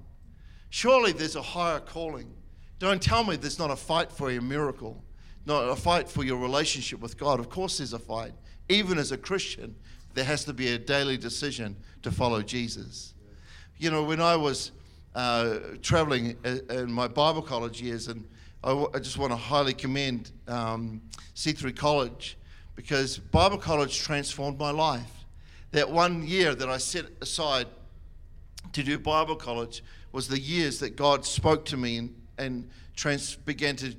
[0.70, 2.32] Surely there's a higher calling.
[2.78, 5.02] Don't tell me there's not a fight for your miracle,
[5.46, 7.40] not a fight for your relationship with God.
[7.40, 8.32] Of course, there's a fight.
[8.68, 9.74] Even as a Christian,
[10.14, 13.14] there has to be a daily decision to follow Jesus.
[13.78, 14.72] You know, when I was
[15.14, 18.26] uh, traveling in my Bible college years, and
[18.66, 21.00] I, just want to highly commend um,
[21.36, 22.36] C3 College
[22.74, 25.24] because Bible college transformed my life.
[25.70, 27.68] That one year that I set aside
[28.72, 33.36] to do Bible college was the years that God spoke to me and, and trans-
[33.36, 33.94] began to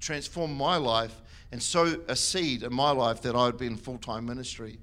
[0.00, 1.14] transform my life
[1.52, 4.80] and sow a seed in my life that I would be in full time ministry.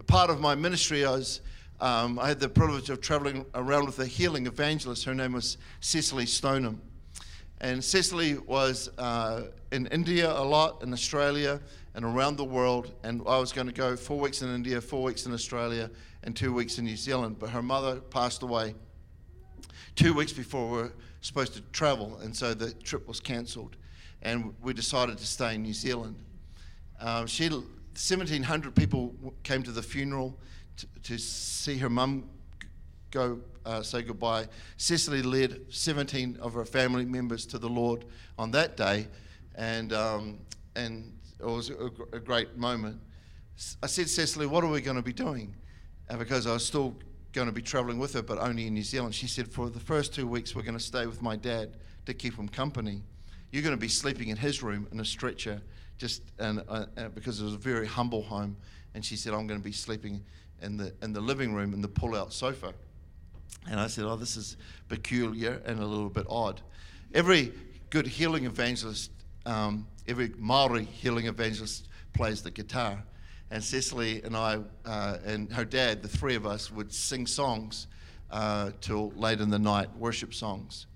[0.00, 1.40] A part of my ministry, I was.
[1.78, 5.04] Um, I had the privilege of traveling around with a healing evangelist.
[5.04, 6.80] Her name was Cecily Stoneham.
[7.60, 11.60] And Cecily was uh, in India a lot, in Australia,
[11.94, 12.94] and around the world.
[13.02, 15.90] And I was going to go four weeks in India, four weeks in Australia,
[16.22, 17.36] and two weeks in New Zealand.
[17.38, 18.74] But her mother passed away
[19.94, 20.92] two weeks before we were
[21.22, 23.76] supposed to travel, and so the trip was cancelled.
[24.22, 26.16] And we decided to stay in New Zealand.
[27.00, 30.38] Uh, she, 1,700 people came to the funeral
[30.76, 32.28] to, to see her mum
[33.16, 34.46] go uh, say goodbye.
[34.76, 38.04] Cecily led 17 of her family members to the Lord
[38.38, 39.08] on that day,
[39.54, 40.38] and, um,
[40.76, 43.00] and it was a, a, great moment.
[43.82, 45.54] I said, Cecily, what are we going to be doing?
[46.10, 46.94] Uh, because I was still
[47.32, 49.14] going to be traveling with her, but only in New Zealand.
[49.14, 52.12] She said, For the first two weeks, we're going to stay with my dad to
[52.12, 53.02] keep him company.
[53.50, 55.62] You're going to be sleeping in his room in a stretcher,
[55.96, 58.56] just and, uh, uh, because it was a very humble home.
[58.94, 60.22] And she said, I'm going to be sleeping
[60.62, 62.74] in the, in the living room in the pull out sofa.
[63.70, 64.56] And I said, Oh, this is
[64.88, 66.60] peculiar and a little bit odd.
[67.14, 67.52] Every
[67.90, 69.10] good healing evangelist,
[69.44, 73.02] um, every Maori healing evangelist plays the guitar.
[73.50, 77.86] And Cecily and I uh, and her dad, the three of us, would sing songs
[78.30, 80.86] uh, till late in the night, worship songs.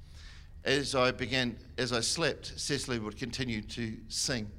[0.64, 4.50] As I began, as I slept, Cecily would continue to sing.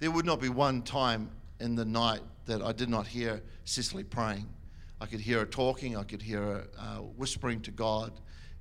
[0.00, 4.02] There would not be one time in the night that I did not hear Cecily
[4.02, 4.46] praying.
[5.00, 8.12] I could hear her talking, I could hear her uh, whispering to God,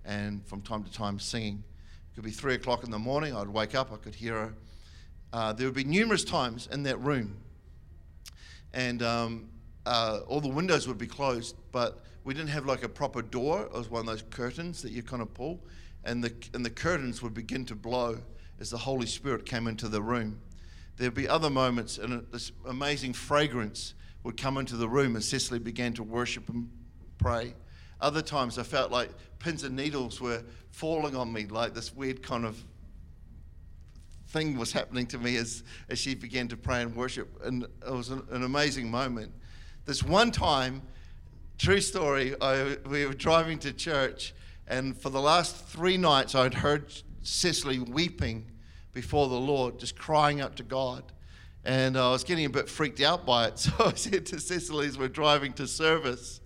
[0.05, 1.63] and from time to time singing.
[2.11, 4.53] It could be three o'clock in the morning, I'd wake up, I could hear her.
[5.33, 7.37] Uh, there would be numerous times in that room,
[8.73, 9.49] and um,
[9.85, 13.63] uh, all the windows would be closed, but we didn't have like a proper door.
[13.63, 15.59] It was one of those curtains that you kind of pull,
[16.05, 18.17] and the, and the curtains would begin to blow
[18.61, 20.39] as the Holy Spirit came into the room.
[20.95, 23.93] There'd be other moments, and this amazing fragrance
[24.29, 26.69] would come into the room and Cecily began to worship and
[27.17, 27.55] pray.
[27.99, 32.21] Other times I felt like pins and needles were falling on me, like this weird
[32.21, 32.63] kind of
[34.27, 37.27] thing was happening to me as, as she began to pray and worship.
[37.43, 39.31] And it was an, an amazing moment.
[39.85, 40.83] This one time,
[41.57, 44.35] true story, I, we were driving to church,
[44.67, 48.45] and for the last three nights, I'd heard Cecily weeping
[48.93, 51.03] before the Lord, just crying out to God.
[51.65, 53.59] And I was getting a bit freaked out by it.
[53.77, 56.41] So I said to Cecily, as we're driving to service,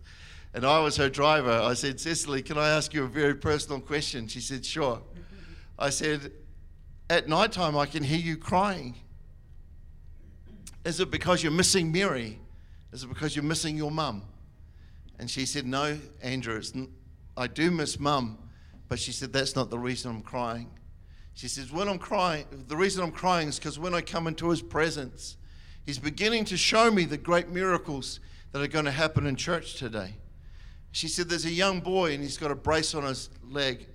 [0.54, 3.80] and I was her driver, I said, Cecily, can I ask you a very personal
[3.80, 4.28] question?
[4.28, 5.02] She said, Sure.
[5.80, 6.32] I said,
[7.10, 8.95] At night time, I can hear you crying.
[10.86, 12.39] Is it because you're missing Mary?
[12.91, 14.23] Is it because you're missing your mum?
[15.17, 16.62] And she said, No, Andrew,
[17.36, 18.38] I do miss mum.
[18.89, 20.69] But she said, That's not the reason I'm crying.
[21.34, 24.50] She says, When I'm crying, the reason I'm crying is because when I come into
[24.50, 25.38] his presence,
[25.86, 28.19] he's beginning to show me the great miracles
[28.52, 30.15] that are going to happen in church today.
[30.91, 33.88] She said, There's a young boy and he's got a brace on his leg.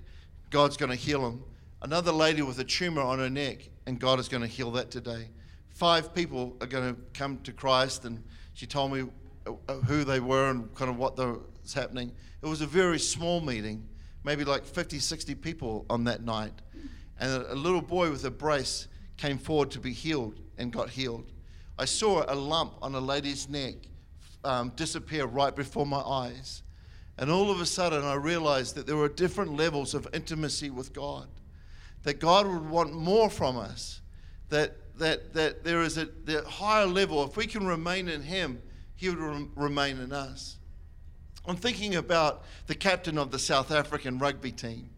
[0.50, 1.44] God's going to heal him.
[1.80, 4.90] Another lady with a tumor on her neck, and God is going to heal that
[4.90, 5.28] today.
[5.70, 8.24] Five people are going to come to Christ, and
[8.54, 9.04] she told me
[9.46, 12.10] uh, who they were and kind of what was happening.
[12.42, 13.86] It was a very small meeting,
[14.24, 16.52] maybe like 50, 60 people on that night
[17.20, 21.30] and a, little boy with a brace came forward to be healed and got healed.
[21.78, 23.74] I saw a lump on a lady's neck
[24.44, 26.62] um, disappear right before my eyes.
[27.18, 30.92] And all of a sudden, I realized that there were different levels of intimacy with
[30.92, 31.26] God,
[32.04, 34.00] that God would want more from us,
[34.50, 37.24] that, that, that there is a the higher level.
[37.24, 38.62] If we can remain in Him,
[38.94, 40.58] He would re- remain in us.
[41.44, 44.90] I'm thinking about the captain of the South African rugby team,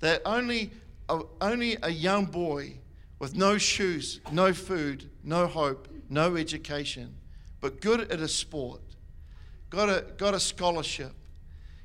[0.00, 0.70] that only
[1.08, 2.78] only a young boy
[3.18, 7.14] with no shoes, no food, no hope, no education,
[7.60, 8.80] but good at a sport,
[9.70, 11.12] got a, got a scholarship,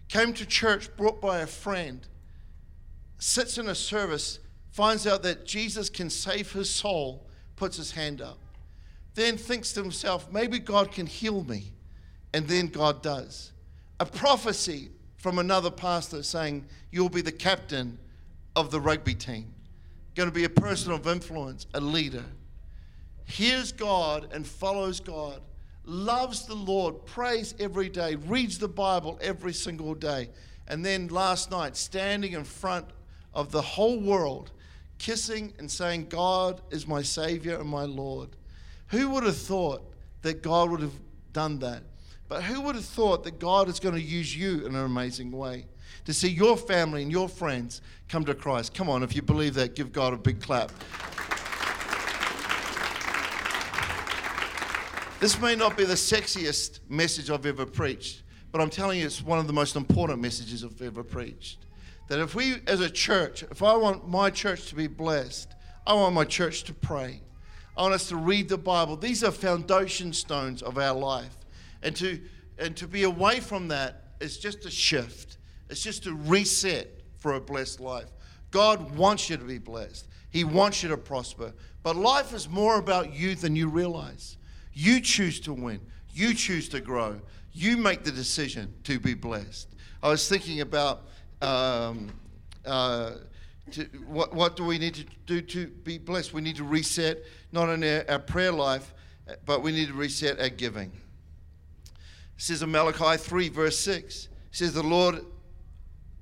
[0.08, 2.08] came to church brought by a friend,
[3.18, 4.40] sits in a service,
[4.72, 8.40] finds out that Jesus can save his soul, puts his hand up,
[9.16, 11.74] then thinks to himself, maybe God can heal me.
[12.34, 13.52] And then God does.
[14.00, 17.98] A prophecy from another pastor saying, You'll be the captain
[18.60, 19.54] of the rugby team,
[20.15, 22.26] going to be a person of influence, a leader.
[23.26, 25.41] Hears God and follows God,
[25.86, 30.30] loves the Lord, prays every day, reads the Bible every single day,
[30.67, 32.86] And then last night, standing in front
[33.34, 34.52] of the whole world,
[34.98, 38.30] kissing and saying, God is my Savior and my Lord.
[38.88, 41.00] Who would have thought that God would have
[41.32, 41.84] done that?
[42.28, 45.32] But who would have thought that God is going to use you in an amazing
[45.32, 45.65] way?
[46.06, 48.74] To see your family and your friends come to Christ.
[48.74, 50.72] Come on, if you believe that, give God a big clap.
[55.20, 59.22] This may not be the sexiest message I've ever preached, but I'm telling you, it's
[59.22, 61.66] one of the most important messages I've ever preached.
[62.08, 65.54] That if we, as a church, if I want my church to be blessed,
[65.86, 67.22] I want my church to pray.
[67.76, 68.96] I want us to read the Bible.
[68.96, 71.36] These are foundation stones of our life.
[71.84, 72.22] And to,
[72.58, 75.38] and to be away from that is just a shift,
[75.70, 78.10] it's just a reset for a blessed life.
[78.52, 81.54] God wants you to be blessed, He wants you to prosper.
[81.82, 84.38] But life is more about you than you realize.
[84.74, 85.80] You choose to win.
[86.12, 87.22] You choose to grow.
[87.54, 89.70] You make the decision to be blessed.
[90.04, 91.04] I was thinking about
[91.42, 92.12] um,
[92.66, 93.12] uh,
[93.72, 96.34] to, what, what do we need to do to be blessed?
[96.34, 98.94] We need to reset not only our, our prayer life,
[99.46, 100.92] but we need to reset our giving.
[101.96, 105.26] It says in Malachi 3, verse 6, it says, The Lord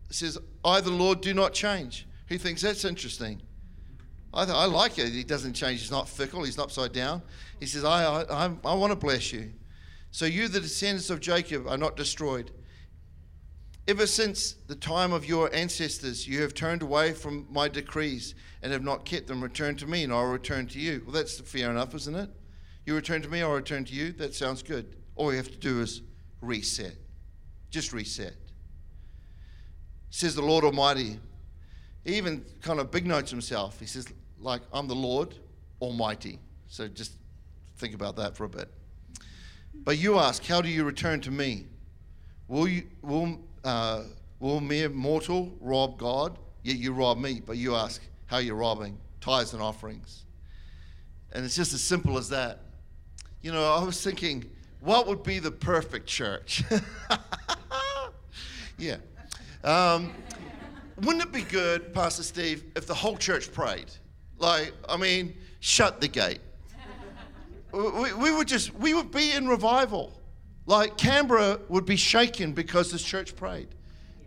[0.10, 2.08] it says, I, the Lord, do not change.
[2.28, 3.42] Who thinks that's interesting?
[4.34, 5.10] I, th- I like it.
[5.10, 5.82] He doesn't change.
[5.82, 6.44] He's not fickle.
[6.44, 7.22] He's not upside down.
[7.60, 9.52] He says, I, I, I, I want to bless you.
[10.12, 12.52] So you, the descendants of Jacob, are not destroyed.
[13.88, 18.74] Ever since the time of your ancestors, you have turned away from my decrees and
[18.74, 19.42] have not kept them.
[19.42, 21.04] Return to me, and I'll return to you.
[21.06, 22.30] Well, that's fair enough, isn't it?
[22.86, 24.12] You return to me, I'll return to you.
[24.14, 24.96] That sounds good.
[25.16, 26.02] All you have to do is
[26.42, 26.96] reset.
[27.70, 28.34] Just reset.
[30.10, 31.20] Says the Lord Almighty.
[32.04, 33.80] He even kind of big notes himself.
[33.80, 34.08] He says,
[34.40, 35.36] like, I'm the Lord
[35.82, 36.40] Almighty.
[36.68, 37.14] So just
[37.78, 38.70] think about that for a bit.
[39.74, 41.66] But you ask, how do you return to me?
[42.48, 44.04] Will you will uh,
[44.40, 46.40] will mere mortal rob God?
[46.64, 47.42] Yet you rob me.
[47.46, 50.24] But you ask, how you're robbing tithes and offerings.
[51.32, 52.60] And it's just as simple as that.
[53.42, 56.64] You know, I was thinking, what would be the perfect church?
[58.78, 58.98] yeah.
[59.64, 60.14] Um,
[60.98, 63.92] wouldn't it be good, Pastor Steve, if the whole church prayed?
[64.40, 66.42] Like, I mean, shut the gate.
[67.72, 70.14] We, we would just, we would be in revival.
[70.66, 73.70] Like Canberra would be shaken because this church prayed.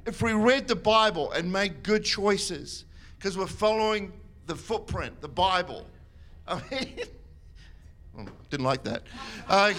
[0.06, 2.86] If we read the Bible and made good choices,
[3.18, 4.12] because we're following
[4.46, 5.86] the footprint, the Bible.
[6.48, 7.00] I mean,
[8.18, 9.02] oh, didn't like that.
[9.48, 9.74] Uh,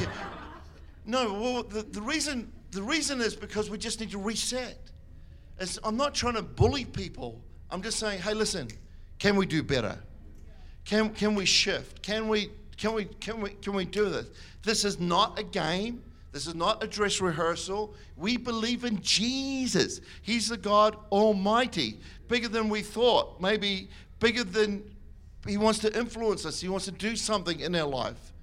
[1.05, 4.90] no, well, the, the, reason, the reason is because we just need to reset.
[5.61, 7.39] It's, I'm not trying to bully people.
[7.69, 8.67] I'm just saying, hey, listen,
[9.19, 9.95] can we do better?
[10.85, 12.01] Can, can we shift?
[12.01, 14.25] Can we, can, we, can, we, can we do this?
[14.63, 16.01] This is not a game.
[16.31, 17.93] This is not a dress rehearsal.
[18.17, 20.01] We believe in Jesus.
[20.23, 24.83] He's the God Almighty, bigger than we thought, maybe bigger than
[25.45, 26.59] He wants to influence us.
[26.59, 28.33] He wants to do something in our life.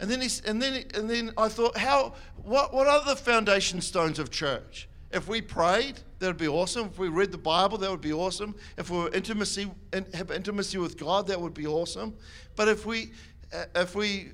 [0.00, 2.12] And then, and then, and then I thought, how,
[2.42, 4.88] what, what are the foundation stones of church?
[5.12, 6.86] If we prayed, that would be awesome.
[6.86, 8.54] If we read the Bible, that would be awesome.
[8.78, 9.70] If we were intimacy
[10.14, 12.16] have intimacy with God, that would be awesome.
[12.56, 13.12] But if we,
[13.52, 14.30] uh, if we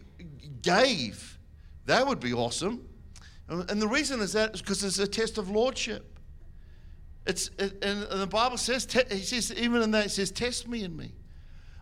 [0.62, 1.38] gave,
[1.87, 2.87] that would be awesome.
[3.49, 6.19] And the reason is that is because it's a test of lordship.
[7.27, 10.97] It's and the Bible says he says even in that it says test me and
[10.97, 11.12] me.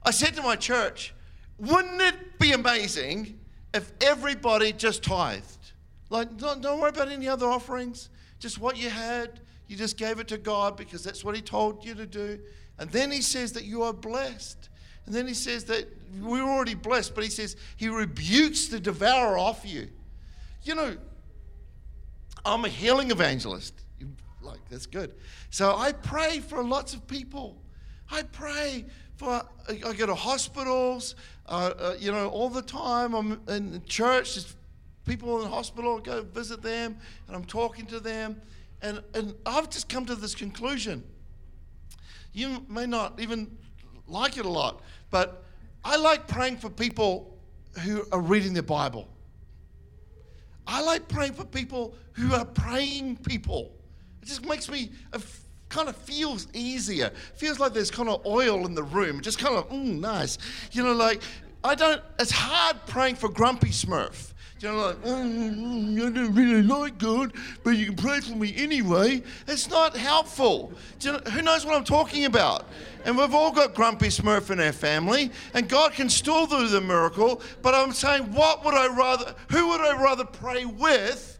[0.04, 1.12] I said to my church,
[1.58, 3.40] wouldn't it be amazing
[3.74, 5.72] if everybody just tithed?
[6.08, 8.08] Like don't, don't worry about any other offerings.
[8.38, 11.84] Just what you had, you just gave it to God because that's what He told
[11.84, 12.38] you to do.
[12.78, 14.68] And then He says that you are blessed.
[15.06, 15.86] And then He says that
[16.20, 19.88] we're already blessed, but He says He rebukes the devourer off you
[20.66, 20.96] you know,
[22.44, 23.74] I'm a healing evangelist.
[24.42, 25.14] Like, that's good.
[25.50, 27.56] So I pray for lots of people.
[28.10, 28.84] I pray
[29.16, 31.14] for, I go to hospitals,
[31.46, 33.14] uh, uh, you know, all the time.
[33.14, 34.38] I'm in church,
[35.06, 38.40] people in the hospital, I go visit them, and I'm talking to them.
[38.82, 41.02] And, and I've just come to this conclusion.
[42.32, 43.56] You may not even
[44.06, 45.44] like it a lot, but
[45.84, 47.38] I like praying for people
[47.80, 49.08] who are reading their Bible.
[50.66, 53.72] I like praying for people who are praying people.
[54.20, 54.90] It just makes me,
[55.68, 57.10] kind of feels easier.
[57.36, 59.20] Feels like there's kind of oil in the room.
[59.20, 60.38] Just kind of, mm, nice.
[60.72, 61.22] You know, like,
[61.62, 64.32] I don't, it's hard praying for Grumpy Smurf.
[64.58, 68.54] You know, like, mm, I don't really like God, but you can pray for me
[68.56, 69.22] anyway.
[69.46, 70.72] It's not helpful.
[71.02, 72.64] You know, who knows what I'm talking about?
[73.04, 76.80] And we've all got grumpy smurf in our family, and God can still do the
[76.80, 77.42] miracle.
[77.60, 81.35] But I'm saying, what would I rather, who would I rather pray with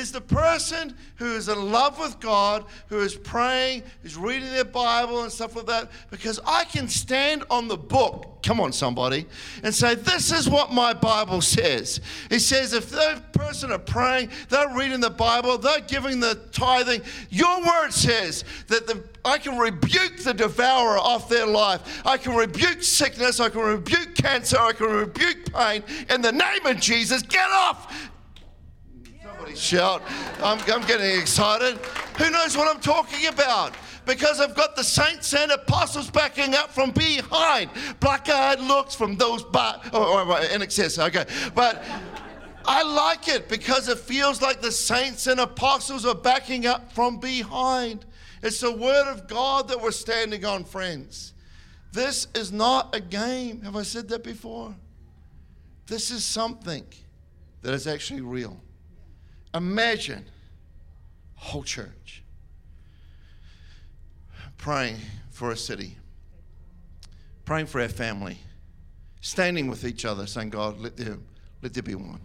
[0.00, 4.64] is the person who is in love with God, who is praying, who's reading their
[4.64, 5.90] Bible and stuff like that.
[6.10, 9.26] Because I can stand on the book, come on, somebody,
[9.62, 12.00] and say, This is what my Bible says.
[12.30, 17.02] It says, if that person are praying, they're reading the Bible, they're giving the tithing,
[17.28, 22.02] your word says that the I can rebuke the devourer off their life.
[22.06, 23.38] I can rebuke sickness.
[23.38, 24.58] I can rebuke cancer.
[24.58, 25.82] I can rebuke pain.
[26.08, 28.09] In the name of Jesus, get off.
[29.40, 30.02] Somebody shout.
[30.42, 31.78] I'm, I'm getting excited.
[32.18, 33.74] Who knows what I'm talking about?
[34.04, 37.70] Because I've got the saints and apostles backing up from behind.
[38.00, 41.24] Black eyed looks from those, bar- oh, oh, in excess, okay.
[41.54, 41.82] But
[42.66, 47.18] I like it because it feels like the saints and apostles are backing up from
[47.18, 48.04] behind.
[48.42, 51.32] It's the Word of God that we're standing on, friends.
[51.92, 53.62] This is not a game.
[53.62, 54.74] Have I said that before?
[55.86, 56.84] This is something
[57.62, 58.60] that is actually real.
[59.54, 60.24] Imagine
[61.34, 62.22] whole church
[64.56, 64.96] praying
[65.30, 65.96] for a city,
[67.44, 68.38] praying for our family,
[69.20, 71.18] standing with each other, saying, God, let there,
[71.62, 72.20] let there be one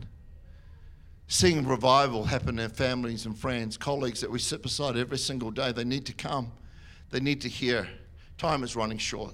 [1.28, 5.72] seeing revival happen in families and friends, colleagues that we sit beside every single day.
[5.72, 6.52] They need to come,
[7.12, 7.88] they need to hear.
[8.38, 9.34] Time is running short.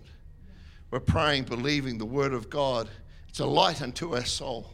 [0.91, 2.89] We're praying, believing the word of God.
[3.29, 4.73] It's a light unto our soul.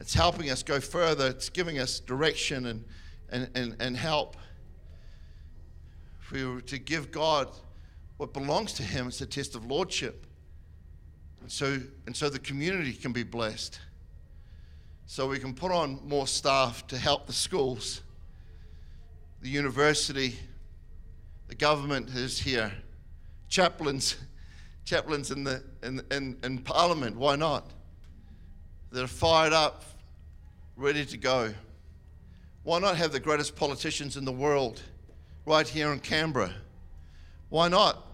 [0.00, 1.28] It's helping us go further.
[1.28, 2.84] It's giving us direction and,
[3.30, 4.36] and, and, and help.
[6.22, 7.48] If we were to give God
[8.16, 10.26] what belongs to Him, it's a test of lordship.
[11.42, 13.78] And so, and so the community can be blessed
[15.10, 18.00] so we can put on more staff to help the schools.
[19.42, 20.38] The university,
[21.48, 22.70] the government is here,
[23.48, 24.16] chaplains,
[24.84, 27.72] chaplains in, the, in, in, in Parliament, why not?
[28.92, 29.82] They're fired up,
[30.80, 31.52] ready to go.
[32.62, 34.82] Why not have the greatest politicians in the world
[35.44, 36.52] right here in Canberra?
[37.50, 38.06] Why not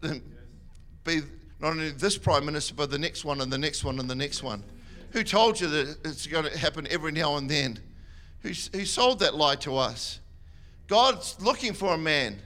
[0.00, 1.22] be
[1.58, 4.14] not only this Prime Minister, but the next one and the next one and the
[4.14, 4.62] next one?
[5.10, 7.78] Who told you that it's going to happen every now and then?
[8.42, 10.20] Who, who sold that lie to us?
[10.86, 12.38] God's looking for a man.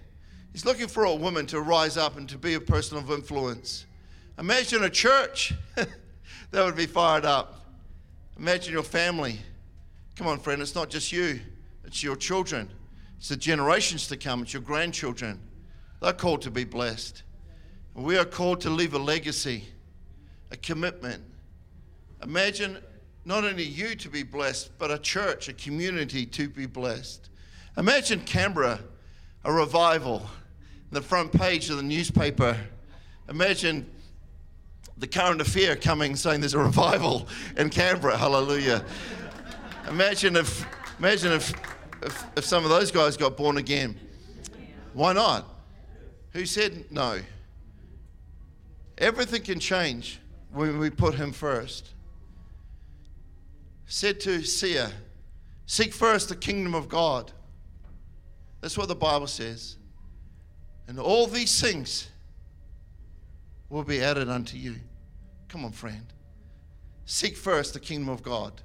[0.53, 3.85] He's looking for a woman to rise up and to be a person of influence.
[4.39, 7.66] Imagine a church that would be fired up.
[8.39, 9.41] Imagine your family.
[10.15, 11.41] Come on, friend, it's not just you,
[11.85, 12.71] it's your children.
[13.19, 15.41] It's the generations to come, it's your grandchildren.
[16.03, 17.23] They're called to be blessed.
[17.95, 19.65] We are called to leave a legacy,
[20.51, 21.25] a commitment.
[22.23, 22.79] Imagine
[23.25, 27.31] not only you to be blessed, but a church, a community to be blessed.
[27.79, 28.81] Imagine Canberra,
[29.45, 30.29] a revival,
[30.93, 32.57] the front page of the newspaper.
[33.29, 33.91] Imagine
[34.99, 38.17] the current affair coming saying there's a revival in Canberra.
[38.17, 38.85] Hallelujah.
[39.89, 40.67] Imagine if,
[40.99, 41.53] imagine if,
[42.03, 43.99] if, if some of those guys got born again.
[44.95, 45.47] Why not?
[46.33, 47.21] Who said no?
[48.99, 50.19] Everything can change
[50.53, 51.93] when we put him first
[53.87, 54.91] said to Siya,
[55.67, 57.33] Seek first the kingdom of God.
[58.61, 59.77] That's what the Bible says.
[60.87, 62.09] And all these things
[63.69, 64.77] will be added unto you.
[65.49, 66.07] Come on, friend.
[67.05, 68.63] Seek first the kingdom of God.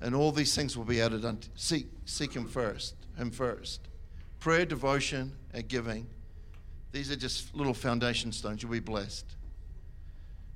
[0.00, 2.94] And all these things will be added unto seek seek him first.
[3.16, 3.88] Him first.
[4.40, 6.06] Prayer, devotion, and giving.
[6.90, 8.62] These are just little foundation stones.
[8.62, 9.26] You'll be blessed.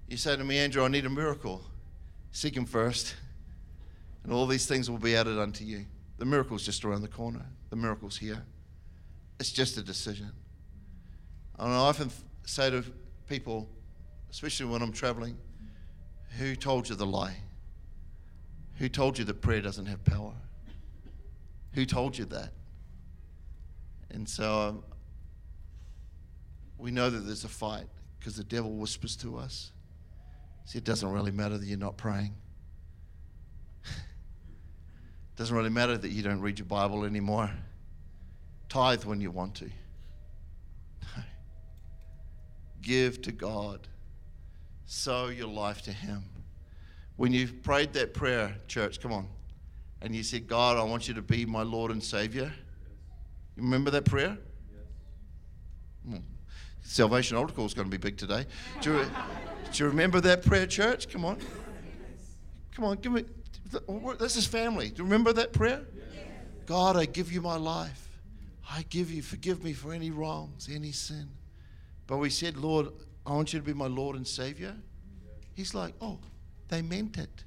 [0.09, 1.63] You say to me, Andrew, I need a miracle.
[2.33, 3.15] Seek him first
[4.27, 5.87] and all these things will be added unto you.
[6.19, 7.47] The miracle's just around the corner.
[7.71, 8.45] The miracle's here.
[9.39, 10.33] It's just a decision.
[11.61, 12.11] And I often
[12.45, 12.83] say to
[13.27, 13.69] people,
[14.31, 15.37] especially when I'm traveling,
[16.39, 17.37] who told you the lie?
[18.77, 20.35] Who told you that prayer doesn't have power?
[21.73, 22.53] Who told you that?
[24.11, 24.85] And so um,
[26.79, 27.87] we know that there's a fight
[28.19, 29.73] because the devil whispers to us.
[30.65, 32.35] See, it doesn't really matter that you're not praying.
[33.85, 33.91] it
[35.37, 37.51] Doesn't really matter that you don't read your Bible anymore.
[38.69, 39.71] Tithe when you want to.
[42.87, 43.81] Give to God.
[44.85, 46.23] Sow your life to Him.
[47.17, 49.27] When you've prayed that prayer, church, come on,
[50.01, 52.53] and you said, God, I want you to be my Lord and Savior.
[53.57, 54.39] You remember that prayer?
[54.71, 54.85] Yes.
[56.09, 56.21] Hmm.
[56.83, 58.47] Salvation Altar Call is going to be big today.
[58.81, 59.07] Do you,
[59.73, 61.09] do you remember that prayer, church?
[61.09, 61.39] Come on.
[62.73, 63.25] Come on, give me.
[64.21, 64.91] This is family.
[64.91, 65.83] Do you remember that prayer?
[66.67, 68.09] God, I give you my life.
[68.71, 71.29] I give you, forgive me for any wrongs, any sin.
[72.07, 72.89] But we said, Lord,
[73.27, 74.75] I want you to be my Lord and Savior.
[75.55, 76.19] He's like, oh,
[76.69, 77.45] they meant it.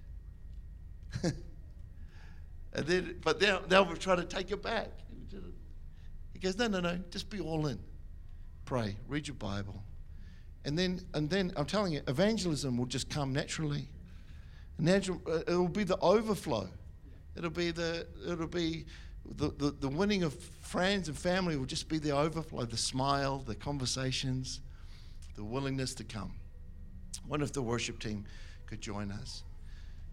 [2.73, 4.89] And then, but now, we're trying to take it back.
[6.33, 7.79] He goes, no, no, no, just be all in.
[8.65, 9.83] Pray, read your Bible.
[10.65, 13.89] And then, and then I'm telling you, evangelism will just come naturally.
[14.77, 16.69] Natural, uh, it'll be the overflow.
[17.35, 18.85] It'll be the, it'll be
[19.25, 23.39] the, the, the winning of friends and family will just be the overflow, the smile,
[23.45, 24.61] the conversations,
[25.35, 26.33] the willingness to come.
[27.27, 28.25] What if the worship team
[28.65, 29.43] could join us?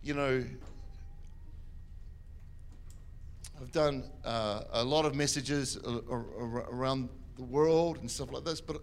[0.03, 0.45] You know,
[3.61, 8.83] I've done uh, a lot of messages around the world and stuff like this, but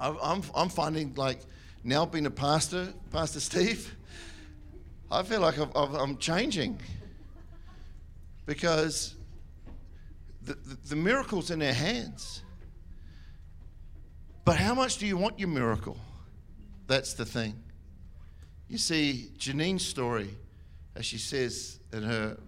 [0.00, 1.40] I'm, I'm finding like
[1.82, 3.94] now being a pastor, Pastor Steve,
[5.10, 6.80] I feel like i am changing
[8.46, 9.16] because
[10.42, 12.42] the, the, the miracle's in their hands.
[14.44, 15.98] But how much do you want your miracle?
[16.86, 17.60] That's the thing.
[18.68, 20.30] You see, Janine's story,
[20.94, 22.38] as she says in her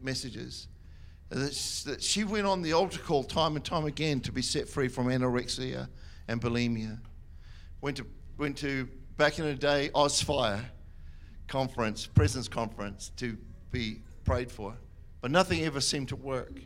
[0.00, 0.68] messages,
[1.30, 4.88] that she went on the altar call time and time again to be set free
[4.88, 5.88] from anorexia
[6.28, 6.98] and bulimia.
[7.80, 8.06] Went to,
[8.38, 10.64] went to back in the day, Ozfire
[11.48, 13.36] conference, presence conference, to
[13.70, 14.76] be prayed for.
[15.22, 16.60] But nothing ever seemed to work.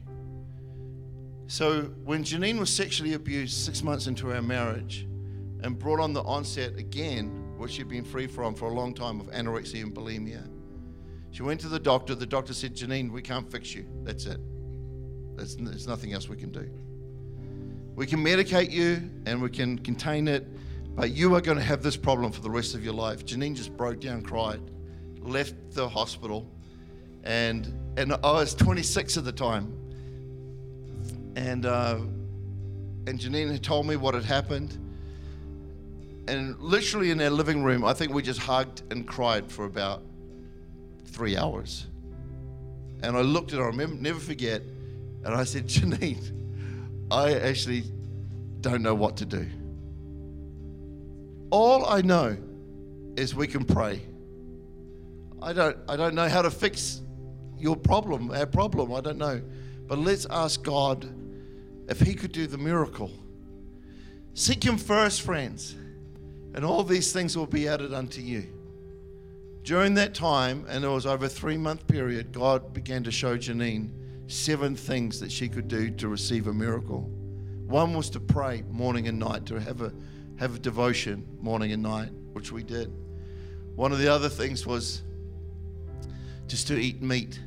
[1.47, 5.07] So when Janine was sexually abused six months into our marriage
[5.63, 9.21] and brought on the onset again, which she'd been free from for a long time
[9.21, 10.49] of anorexia and bulimia,
[11.31, 12.15] she went to the doctor.
[12.15, 13.87] The doctor said, Janine, we can't fix you.
[14.03, 14.41] That's it.
[15.37, 16.69] There's, there's nothing else we can do.
[17.95, 20.47] We can medicate you and we can contain it,
[20.95, 23.25] but you are going to have this problem for the rest of your life.
[23.25, 24.61] Janine just broke down, cried,
[25.21, 26.51] left the hospital,
[27.27, 29.72] and and I was 26 at the time.
[31.35, 31.99] And uh,
[33.07, 34.79] and Janine had told me what had happened.
[36.29, 40.03] And literally in our living room, I think we just hugged and cried for about
[41.05, 41.87] three hours.
[43.03, 44.62] And I looked at her, I remember, never forget,
[45.24, 46.33] and I said, Janine,
[47.12, 47.85] I actually
[48.61, 49.47] don't know what to do.
[51.51, 52.37] All I know
[53.16, 54.01] is we can pray.
[55.41, 57.03] I don't, I don't know how to fix
[57.59, 58.93] your problem, our problem.
[58.93, 59.43] I don't know.
[59.87, 61.09] But let's ask God
[61.89, 63.11] if He could do the miracle.
[64.35, 65.75] Seek Him first, friends,
[66.55, 68.47] and all these things will be added unto you.
[69.63, 73.37] During that time, and it was over a three month period, God began to show
[73.37, 73.91] Janine
[74.29, 77.11] seven things that she could do to receive a miracle.
[77.67, 79.93] One was to pray morning and night, to have a,
[80.39, 82.93] have a devotion morning and night, which we did.
[83.75, 85.03] One of the other things was
[86.47, 87.41] just to eat meat.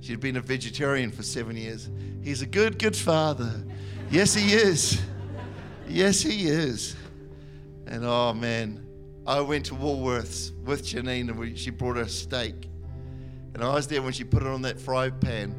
[0.00, 1.90] She'd been a vegetarian for seven years.
[2.22, 3.64] He's a good, good father.
[4.10, 5.00] Yes, he is.
[5.88, 6.96] Yes, he is.
[7.86, 8.84] And oh man,
[9.26, 12.68] I went to Woolworths with Janine and we, she brought her steak.
[13.54, 15.54] And I was there when she put it on that fry pan.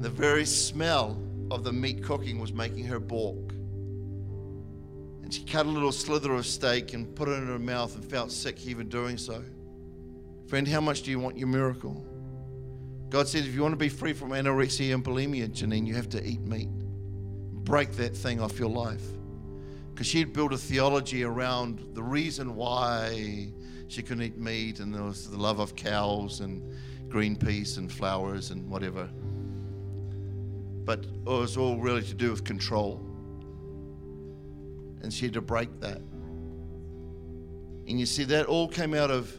[0.00, 1.20] The very smell
[1.50, 3.52] of the meat cooking was making her balk.
[5.22, 8.04] And she cut a little slither of steak and put it in her mouth and
[8.04, 9.42] felt sick even doing so.
[10.46, 12.04] Friend, how much do you want your miracle?
[13.14, 16.08] God said, if you want to be free from anorexia and bulimia, Janine, you have
[16.08, 16.68] to eat meat.
[16.68, 19.04] Break that thing off your life
[19.92, 23.52] because she'd built a theology around the reason why
[23.86, 26.60] she couldn't eat meat, and there was the love of cows and
[27.08, 29.08] green peas and flowers and whatever.
[30.84, 33.00] But it was all really to do with control.
[35.02, 35.98] And she had to break that.
[37.86, 39.38] And you see, that all came out of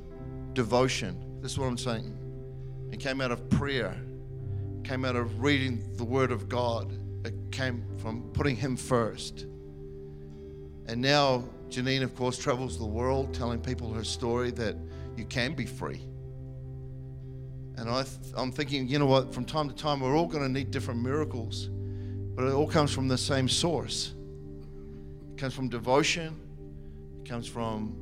[0.53, 1.41] devotion.
[1.41, 2.17] This is what I'm saying.
[2.91, 3.95] It came out of prayer,
[4.77, 6.91] it came out of reading the Word of God,
[7.25, 9.45] it came from putting Him first.
[10.87, 14.75] And now Janine, of course, travels the world telling people her story that
[15.17, 16.01] you can be free.
[17.77, 18.05] And I
[18.37, 21.01] am thinking, you know what, from time to time, we're all going to need different
[21.01, 21.69] miracles,
[22.35, 24.13] but it all comes from the same source.
[25.31, 26.39] It comes from devotion,
[27.19, 27.97] it comes from,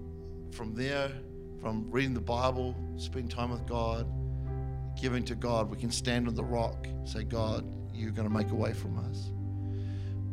[0.52, 1.12] from there,
[1.60, 4.06] from reading the Bible, spending time with God,
[5.00, 5.70] giving to God.
[5.70, 8.98] We can stand on the rock, say, God, you're going to make a way from
[9.00, 9.32] us.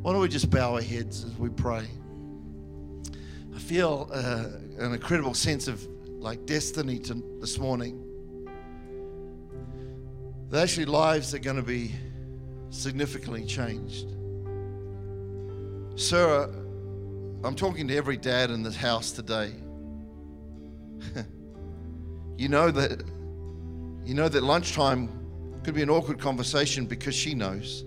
[0.03, 1.87] Why don't we just bow our heads as we pray?
[3.55, 4.47] I feel uh,
[4.79, 8.07] an incredible sense of like destiny to this morning.
[10.51, 11.95] That actually lives are going to be
[12.71, 14.07] significantly changed.
[15.97, 16.45] Sir,
[17.45, 19.53] I'm talking to every dad in this house today.
[22.37, 23.03] you know that
[24.11, 25.09] you know that lunchtime
[25.63, 27.85] could be an awkward conversation because she knows.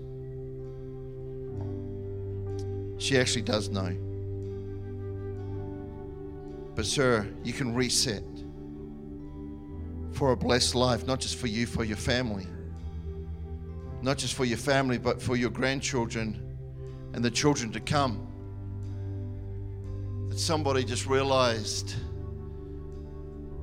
[2.96, 3.94] She actually does know.
[6.74, 8.22] But, sir, you can reset
[10.12, 12.46] for a blessed life, not just for you, for your family.
[14.00, 16.40] not just for your family, but for your grandchildren
[17.12, 18.26] and the children to come.
[20.30, 21.94] That somebody just realized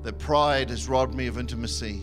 [0.03, 2.01] that pride has robbed me of intimacy.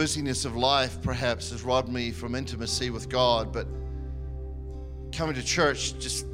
[0.00, 3.66] Busyness of life perhaps has robbed me from intimacy with God, but
[5.12, 6.24] coming to church just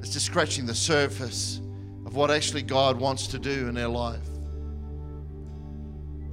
[0.00, 1.60] it's just scratching the surface
[2.04, 4.26] of what actually God wants to do in their life.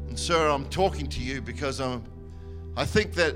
[0.07, 2.03] And sir, I'm talking to you because I'm
[2.75, 3.35] I think that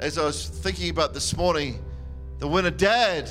[0.00, 1.84] as I was thinking about this morning,
[2.38, 3.30] that when a dad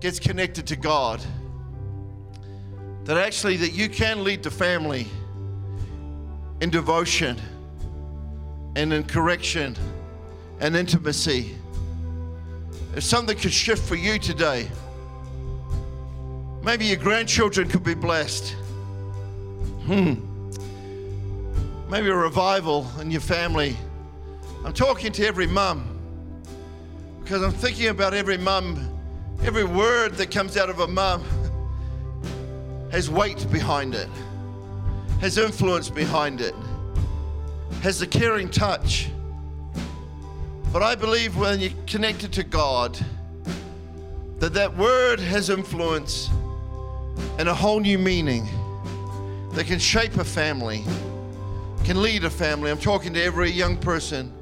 [0.00, 1.20] gets connected to God,
[3.04, 5.06] that actually that you can lead the family
[6.62, 7.38] in devotion
[8.76, 9.76] and in correction
[10.60, 11.56] and intimacy.
[12.94, 14.68] If something could shift for you today,
[16.62, 18.54] maybe your grandchildren could be blessed.
[19.86, 20.14] Hmm.
[21.88, 23.76] Maybe a revival in your family.
[24.64, 25.98] I'm talking to every mum
[27.22, 28.88] because I'm thinking about every mum,
[29.44, 31.24] every word that comes out of a mum
[32.90, 34.08] has weight behind it,
[35.20, 36.54] has influence behind it,
[37.82, 39.08] has a caring touch.
[40.72, 42.98] But I believe when you're connected to God,
[44.38, 46.30] that that word has influence
[47.38, 48.48] and a whole new meaning
[49.52, 50.84] that can shape a family,
[51.84, 52.70] can lead a family.
[52.70, 54.32] I'm talking to every young person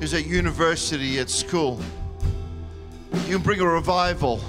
[0.00, 1.80] who's at university, at school.
[3.26, 4.40] You can bring a revival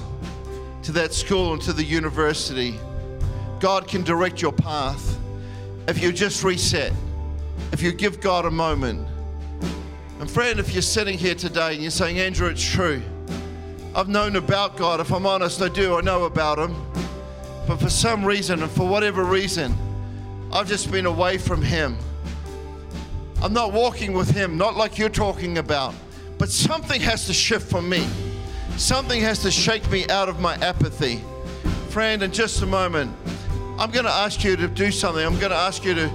[0.84, 2.80] to that school and to the university.
[3.60, 5.18] God can direct your path
[5.88, 6.92] if you just reset,
[7.74, 9.06] if you give God a moment.
[10.20, 13.02] And friend, if you're sitting here today and you're saying, Andrew, it's true.
[13.96, 15.00] I've known about God.
[15.00, 15.96] If I'm honest, I do.
[15.98, 16.76] I know about Him.
[17.68, 19.76] But for some reason, and for whatever reason,
[20.52, 21.98] I've just been away from Him.
[23.42, 25.96] I'm not walking with Him, not like you're talking about.
[26.38, 28.08] But something has to shift for me.
[28.78, 31.24] Something has to shake me out of my apathy.
[31.90, 33.16] Friend, in just a moment,
[33.80, 35.26] I'm going to ask you to do something.
[35.26, 36.12] I'm going to ask you to,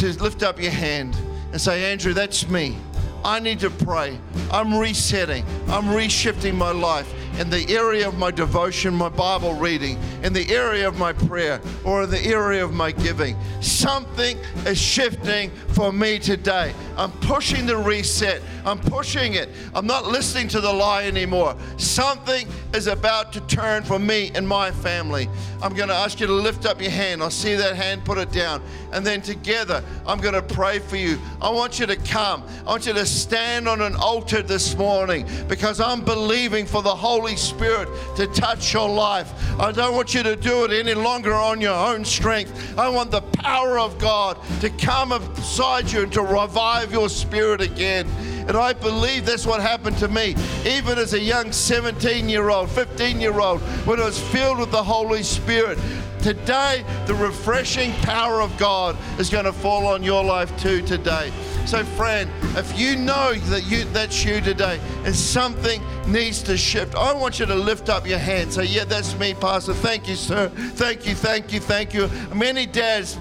[0.00, 1.14] to lift up your hand
[1.52, 2.74] and say, Andrew, that's me.
[3.22, 4.18] I need to pray.
[4.50, 5.44] I'm resetting.
[5.68, 10.50] I'm reshifting my life in the area of my devotion, my Bible reading, in the
[10.50, 13.36] area of my prayer, or in the area of my giving.
[13.60, 16.72] Something is shifting for me today.
[16.96, 18.42] I'm pushing the reset.
[18.64, 19.48] I'm pushing it.
[19.74, 21.56] I'm not listening to the lie anymore.
[21.76, 25.28] Something is about to turn for me and my family.
[25.62, 27.22] I'm going to ask you to lift up your hand.
[27.22, 28.62] I'll see that hand, put it down.
[28.92, 31.18] And then together, I'm going to pray for you.
[31.40, 32.44] I want you to come.
[32.66, 36.94] I want you to stand on an altar this morning because I'm believing for the
[36.94, 39.32] Holy Spirit to touch your life.
[39.60, 42.78] I don't want you to do it any longer on your own strength.
[42.78, 47.60] I want the power of God to come beside you and to revive your spirit
[47.60, 48.06] again.
[48.48, 50.34] And I believe that's what happened to me,
[50.66, 54.70] even as a young 17 year old, 15 year old, when I was filled with
[54.70, 55.78] the Holy Spirit.
[56.22, 61.32] Today, the refreshing power of God is going to fall on your life too today.
[61.64, 66.94] So, friend, if you know that you that's you today and something needs to shift,
[66.94, 68.52] I want you to lift up your hand.
[68.52, 69.72] Say, Yeah, that's me, Pastor.
[69.72, 70.48] Thank you, sir.
[70.48, 72.10] Thank you, thank you, thank you.
[72.34, 73.16] Many dads,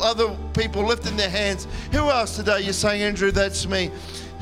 [0.00, 1.66] other people lifting their hands.
[1.92, 2.60] Who else today?
[2.60, 3.90] You're saying, Andrew, that's me.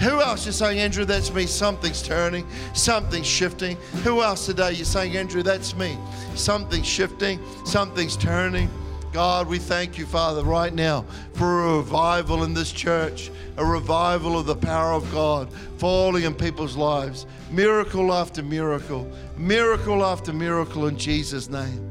[0.01, 1.47] Who else you're saying, Andrew, that's me?
[1.47, 3.77] Something's turning, something's shifting.
[4.03, 5.97] Who else today you're saying, Andrew, that's me?
[6.35, 8.69] Something's shifting, something's turning.
[9.13, 14.39] God, we thank you, Father, right now for a revival in this church, a revival
[14.39, 20.87] of the power of God falling in people's lives, miracle after miracle, miracle after miracle
[20.87, 21.89] in Jesus' name.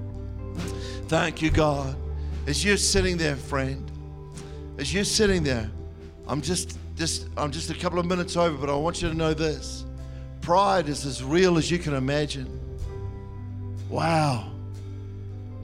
[1.08, 1.95] Thank you, God.
[2.52, 3.89] As you're sitting there, friend,
[4.78, 5.72] as you're sitting there,
[6.28, 9.16] I'm just just I'm just a couple of minutes over, but I want you to
[9.16, 9.86] know this.
[10.41, 12.49] Pride is as real as you can imagine.
[13.89, 14.52] Wow.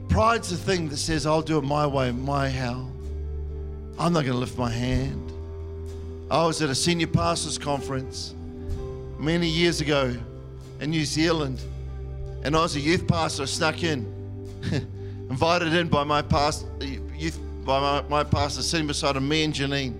[0.08, 2.88] Pride's the thing that says, I'll do it my way, my how.
[3.98, 5.30] I'm not going to lift my hand.
[6.30, 8.34] I was at a senior pastors conference
[9.18, 10.16] many years ago
[10.80, 11.60] in New Zealand,
[12.44, 14.06] and I was a youth pastor, I snuck in,
[15.30, 19.94] invited in by my pastor, youth by my, my pastor sitting beside me and Janine,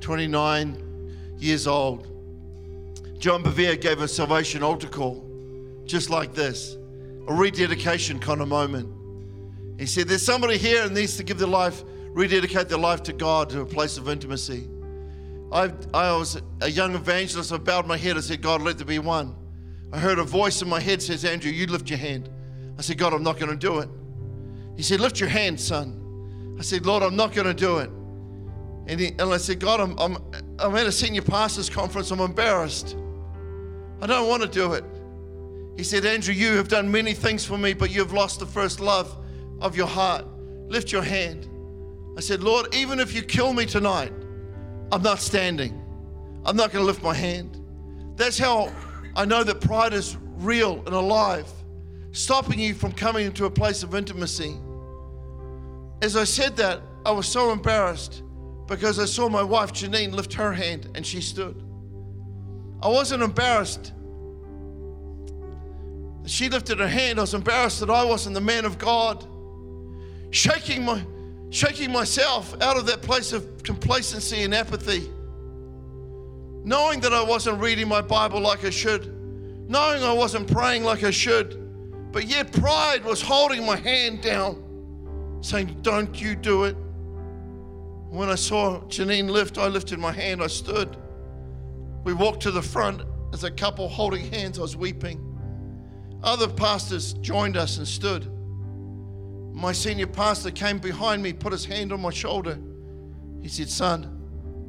[0.00, 2.08] 29 years old.
[3.18, 5.24] John Bevere gave a salvation altar call,
[5.84, 6.76] just like this,
[7.28, 8.88] a rededication kind of moment.
[9.78, 13.12] He said, There's somebody here and needs to give their life, rededicate their life to
[13.12, 14.68] God to a place of intimacy.
[15.52, 17.52] I, I was a young evangelist.
[17.52, 18.16] I bowed my head.
[18.16, 19.36] I said, God, let there be one.
[19.92, 22.28] I heard a voice in my head says, Andrew, you lift your hand.
[22.78, 23.88] I said, God, I'm not going to do it.
[24.76, 26.56] He said, Lift your hand, son.
[26.58, 27.90] I said, Lord, I'm not going to do it.
[28.86, 30.18] And, he, and I said, God, I'm, I'm,
[30.58, 32.10] I'm at a senior pastors conference.
[32.10, 32.96] I'm embarrassed.
[34.00, 34.84] I don't want to do it.
[35.76, 38.80] He said, Andrew, you have done many things for me, but you've lost the first
[38.80, 39.16] love
[39.60, 40.24] of your heart.
[40.68, 41.48] Lift your hand.
[42.16, 44.12] I said, Lord, even if you kill me tonight,
[44.92, 45.80] I'm not standing.
[46.44, 47.60] I'm not going to lift my hand.
[48.16, 48.72] That's how
[49.16, 51.50] I know that pride is real and alive,
[52.14, 54.56] stopping you from coming into a place of intimacy.
[56.00, 58.22] As I said that, I was so embarrassed
[58.68, 61.60] because I saw my wife Janine lift her hand and she stood.
[62.80, 63.92] I wasn't embarrassed.
[66.24, 67.18] She lifted her hand.
[67.18, 69.26] I was embarrassed that I wasn't the man of God.
[70.30, 71.04] Shaking my
[71.50, 75.10] shaking myself out of that place of complacency and apathy.
[76.64, 79.12] Knowing that I wasn't reading my Bible like I should.
[79.68, 81.63] Knowing I wasn't praying like I should.
[82.14, 84.62] But yet pride was holding my hand down,
[85.40, 86.76] saying, Don't you do it.
[88.08, 90.96] When I saw Janine lift, I lifted my hand, I stood.
[92.04, 93.02] We walked to the front
[93.32, 95.18] as a couple holding hands, I was weeping.
[96.22, 98.30] Other pastors joined us and stood.
[99.52, 102.60] My senior pastor came behind me, put his hand on my shoulder.
[103.42, 104.04] He said, Son,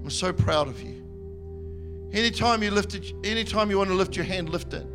[0.03, 2.09] I'm so proud of you.
[2.11, 4.87] Anytime you lift it, anytime you want to lift your hand, lift it.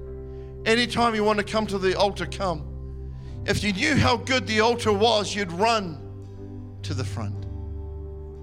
[0.67, 2.67] Anytime you want to come to the altar, come.
[3.47, 5.99] If you knew how good the altar was, you'd run
[6.83, 7.47] to the front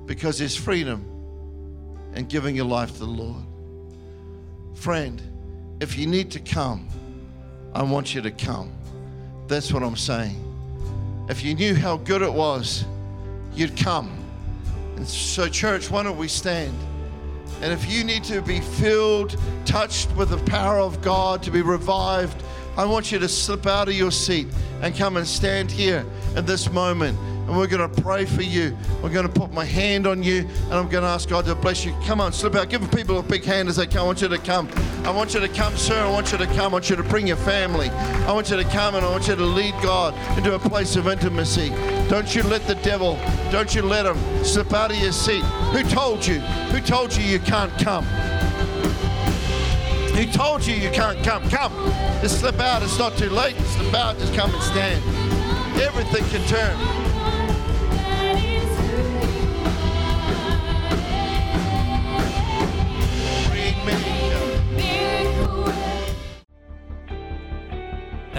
[0.07, 1.05] because there's freedom
[2.15, 3.43] in giving your life to the Lord.
[4.73, 5.21] Friend,
[5.79, 6.87] if you need to come,
[7.73, 8.71] I want you to come.
[9.47, 10.43] That's what I'm saying.
[11.29, 12.85] If you knew how good it was,
[13.53, 14.09] you'd come.
[14.95, 16.75] And so, church, why don't we stand?
[17.61, 21.61] And if you need to be filled, touched with the power of God, to be
[21.61, 22.43] revived,
[22.77, 24.47] I want you to slip out of your seat
[24.81, 26.05] and come and stand here
[26.35, 27.17] at this moment
[27.47, 28.77] and we're going to pray for you.
[29.01, 31.55] We're going to put my hand on you, and I'm going to ask God to
[31.55, 31.95] bless you.
[32.05, 32.69] Come on, slip out.
[32.69, 34.01] Give people a big hand as they come.
[34.01, 34.69] I want you to come.
[35.05, 35.97] I want you to come, sir.
[35.97, 36.59] I want you to come.
[36.59, 37.89] I want you to bring your family.
[37.89, 40.97] I want you to come, and I want you to lead God into a place
[40.97, 41.69] of intimacy.
[42.09, 43.17] Don't you let the devil,
[43.51, 45.43] don't you let him slip out of your seat.
[45.71, 46.39] Who told you?
[46.71, 48.03] Who told you you can't come?
[50.15, 51.47] Who told you you can't come?
[51.49, 51.71] Come.
[52.21, 52.81] Just slip out.
[52.81, 53.55] It's not too late.
[53.55, 54.17] Slip out.
[54.17, 55.03] Just come and stand.
[55.79, 57.06] Everything can turn.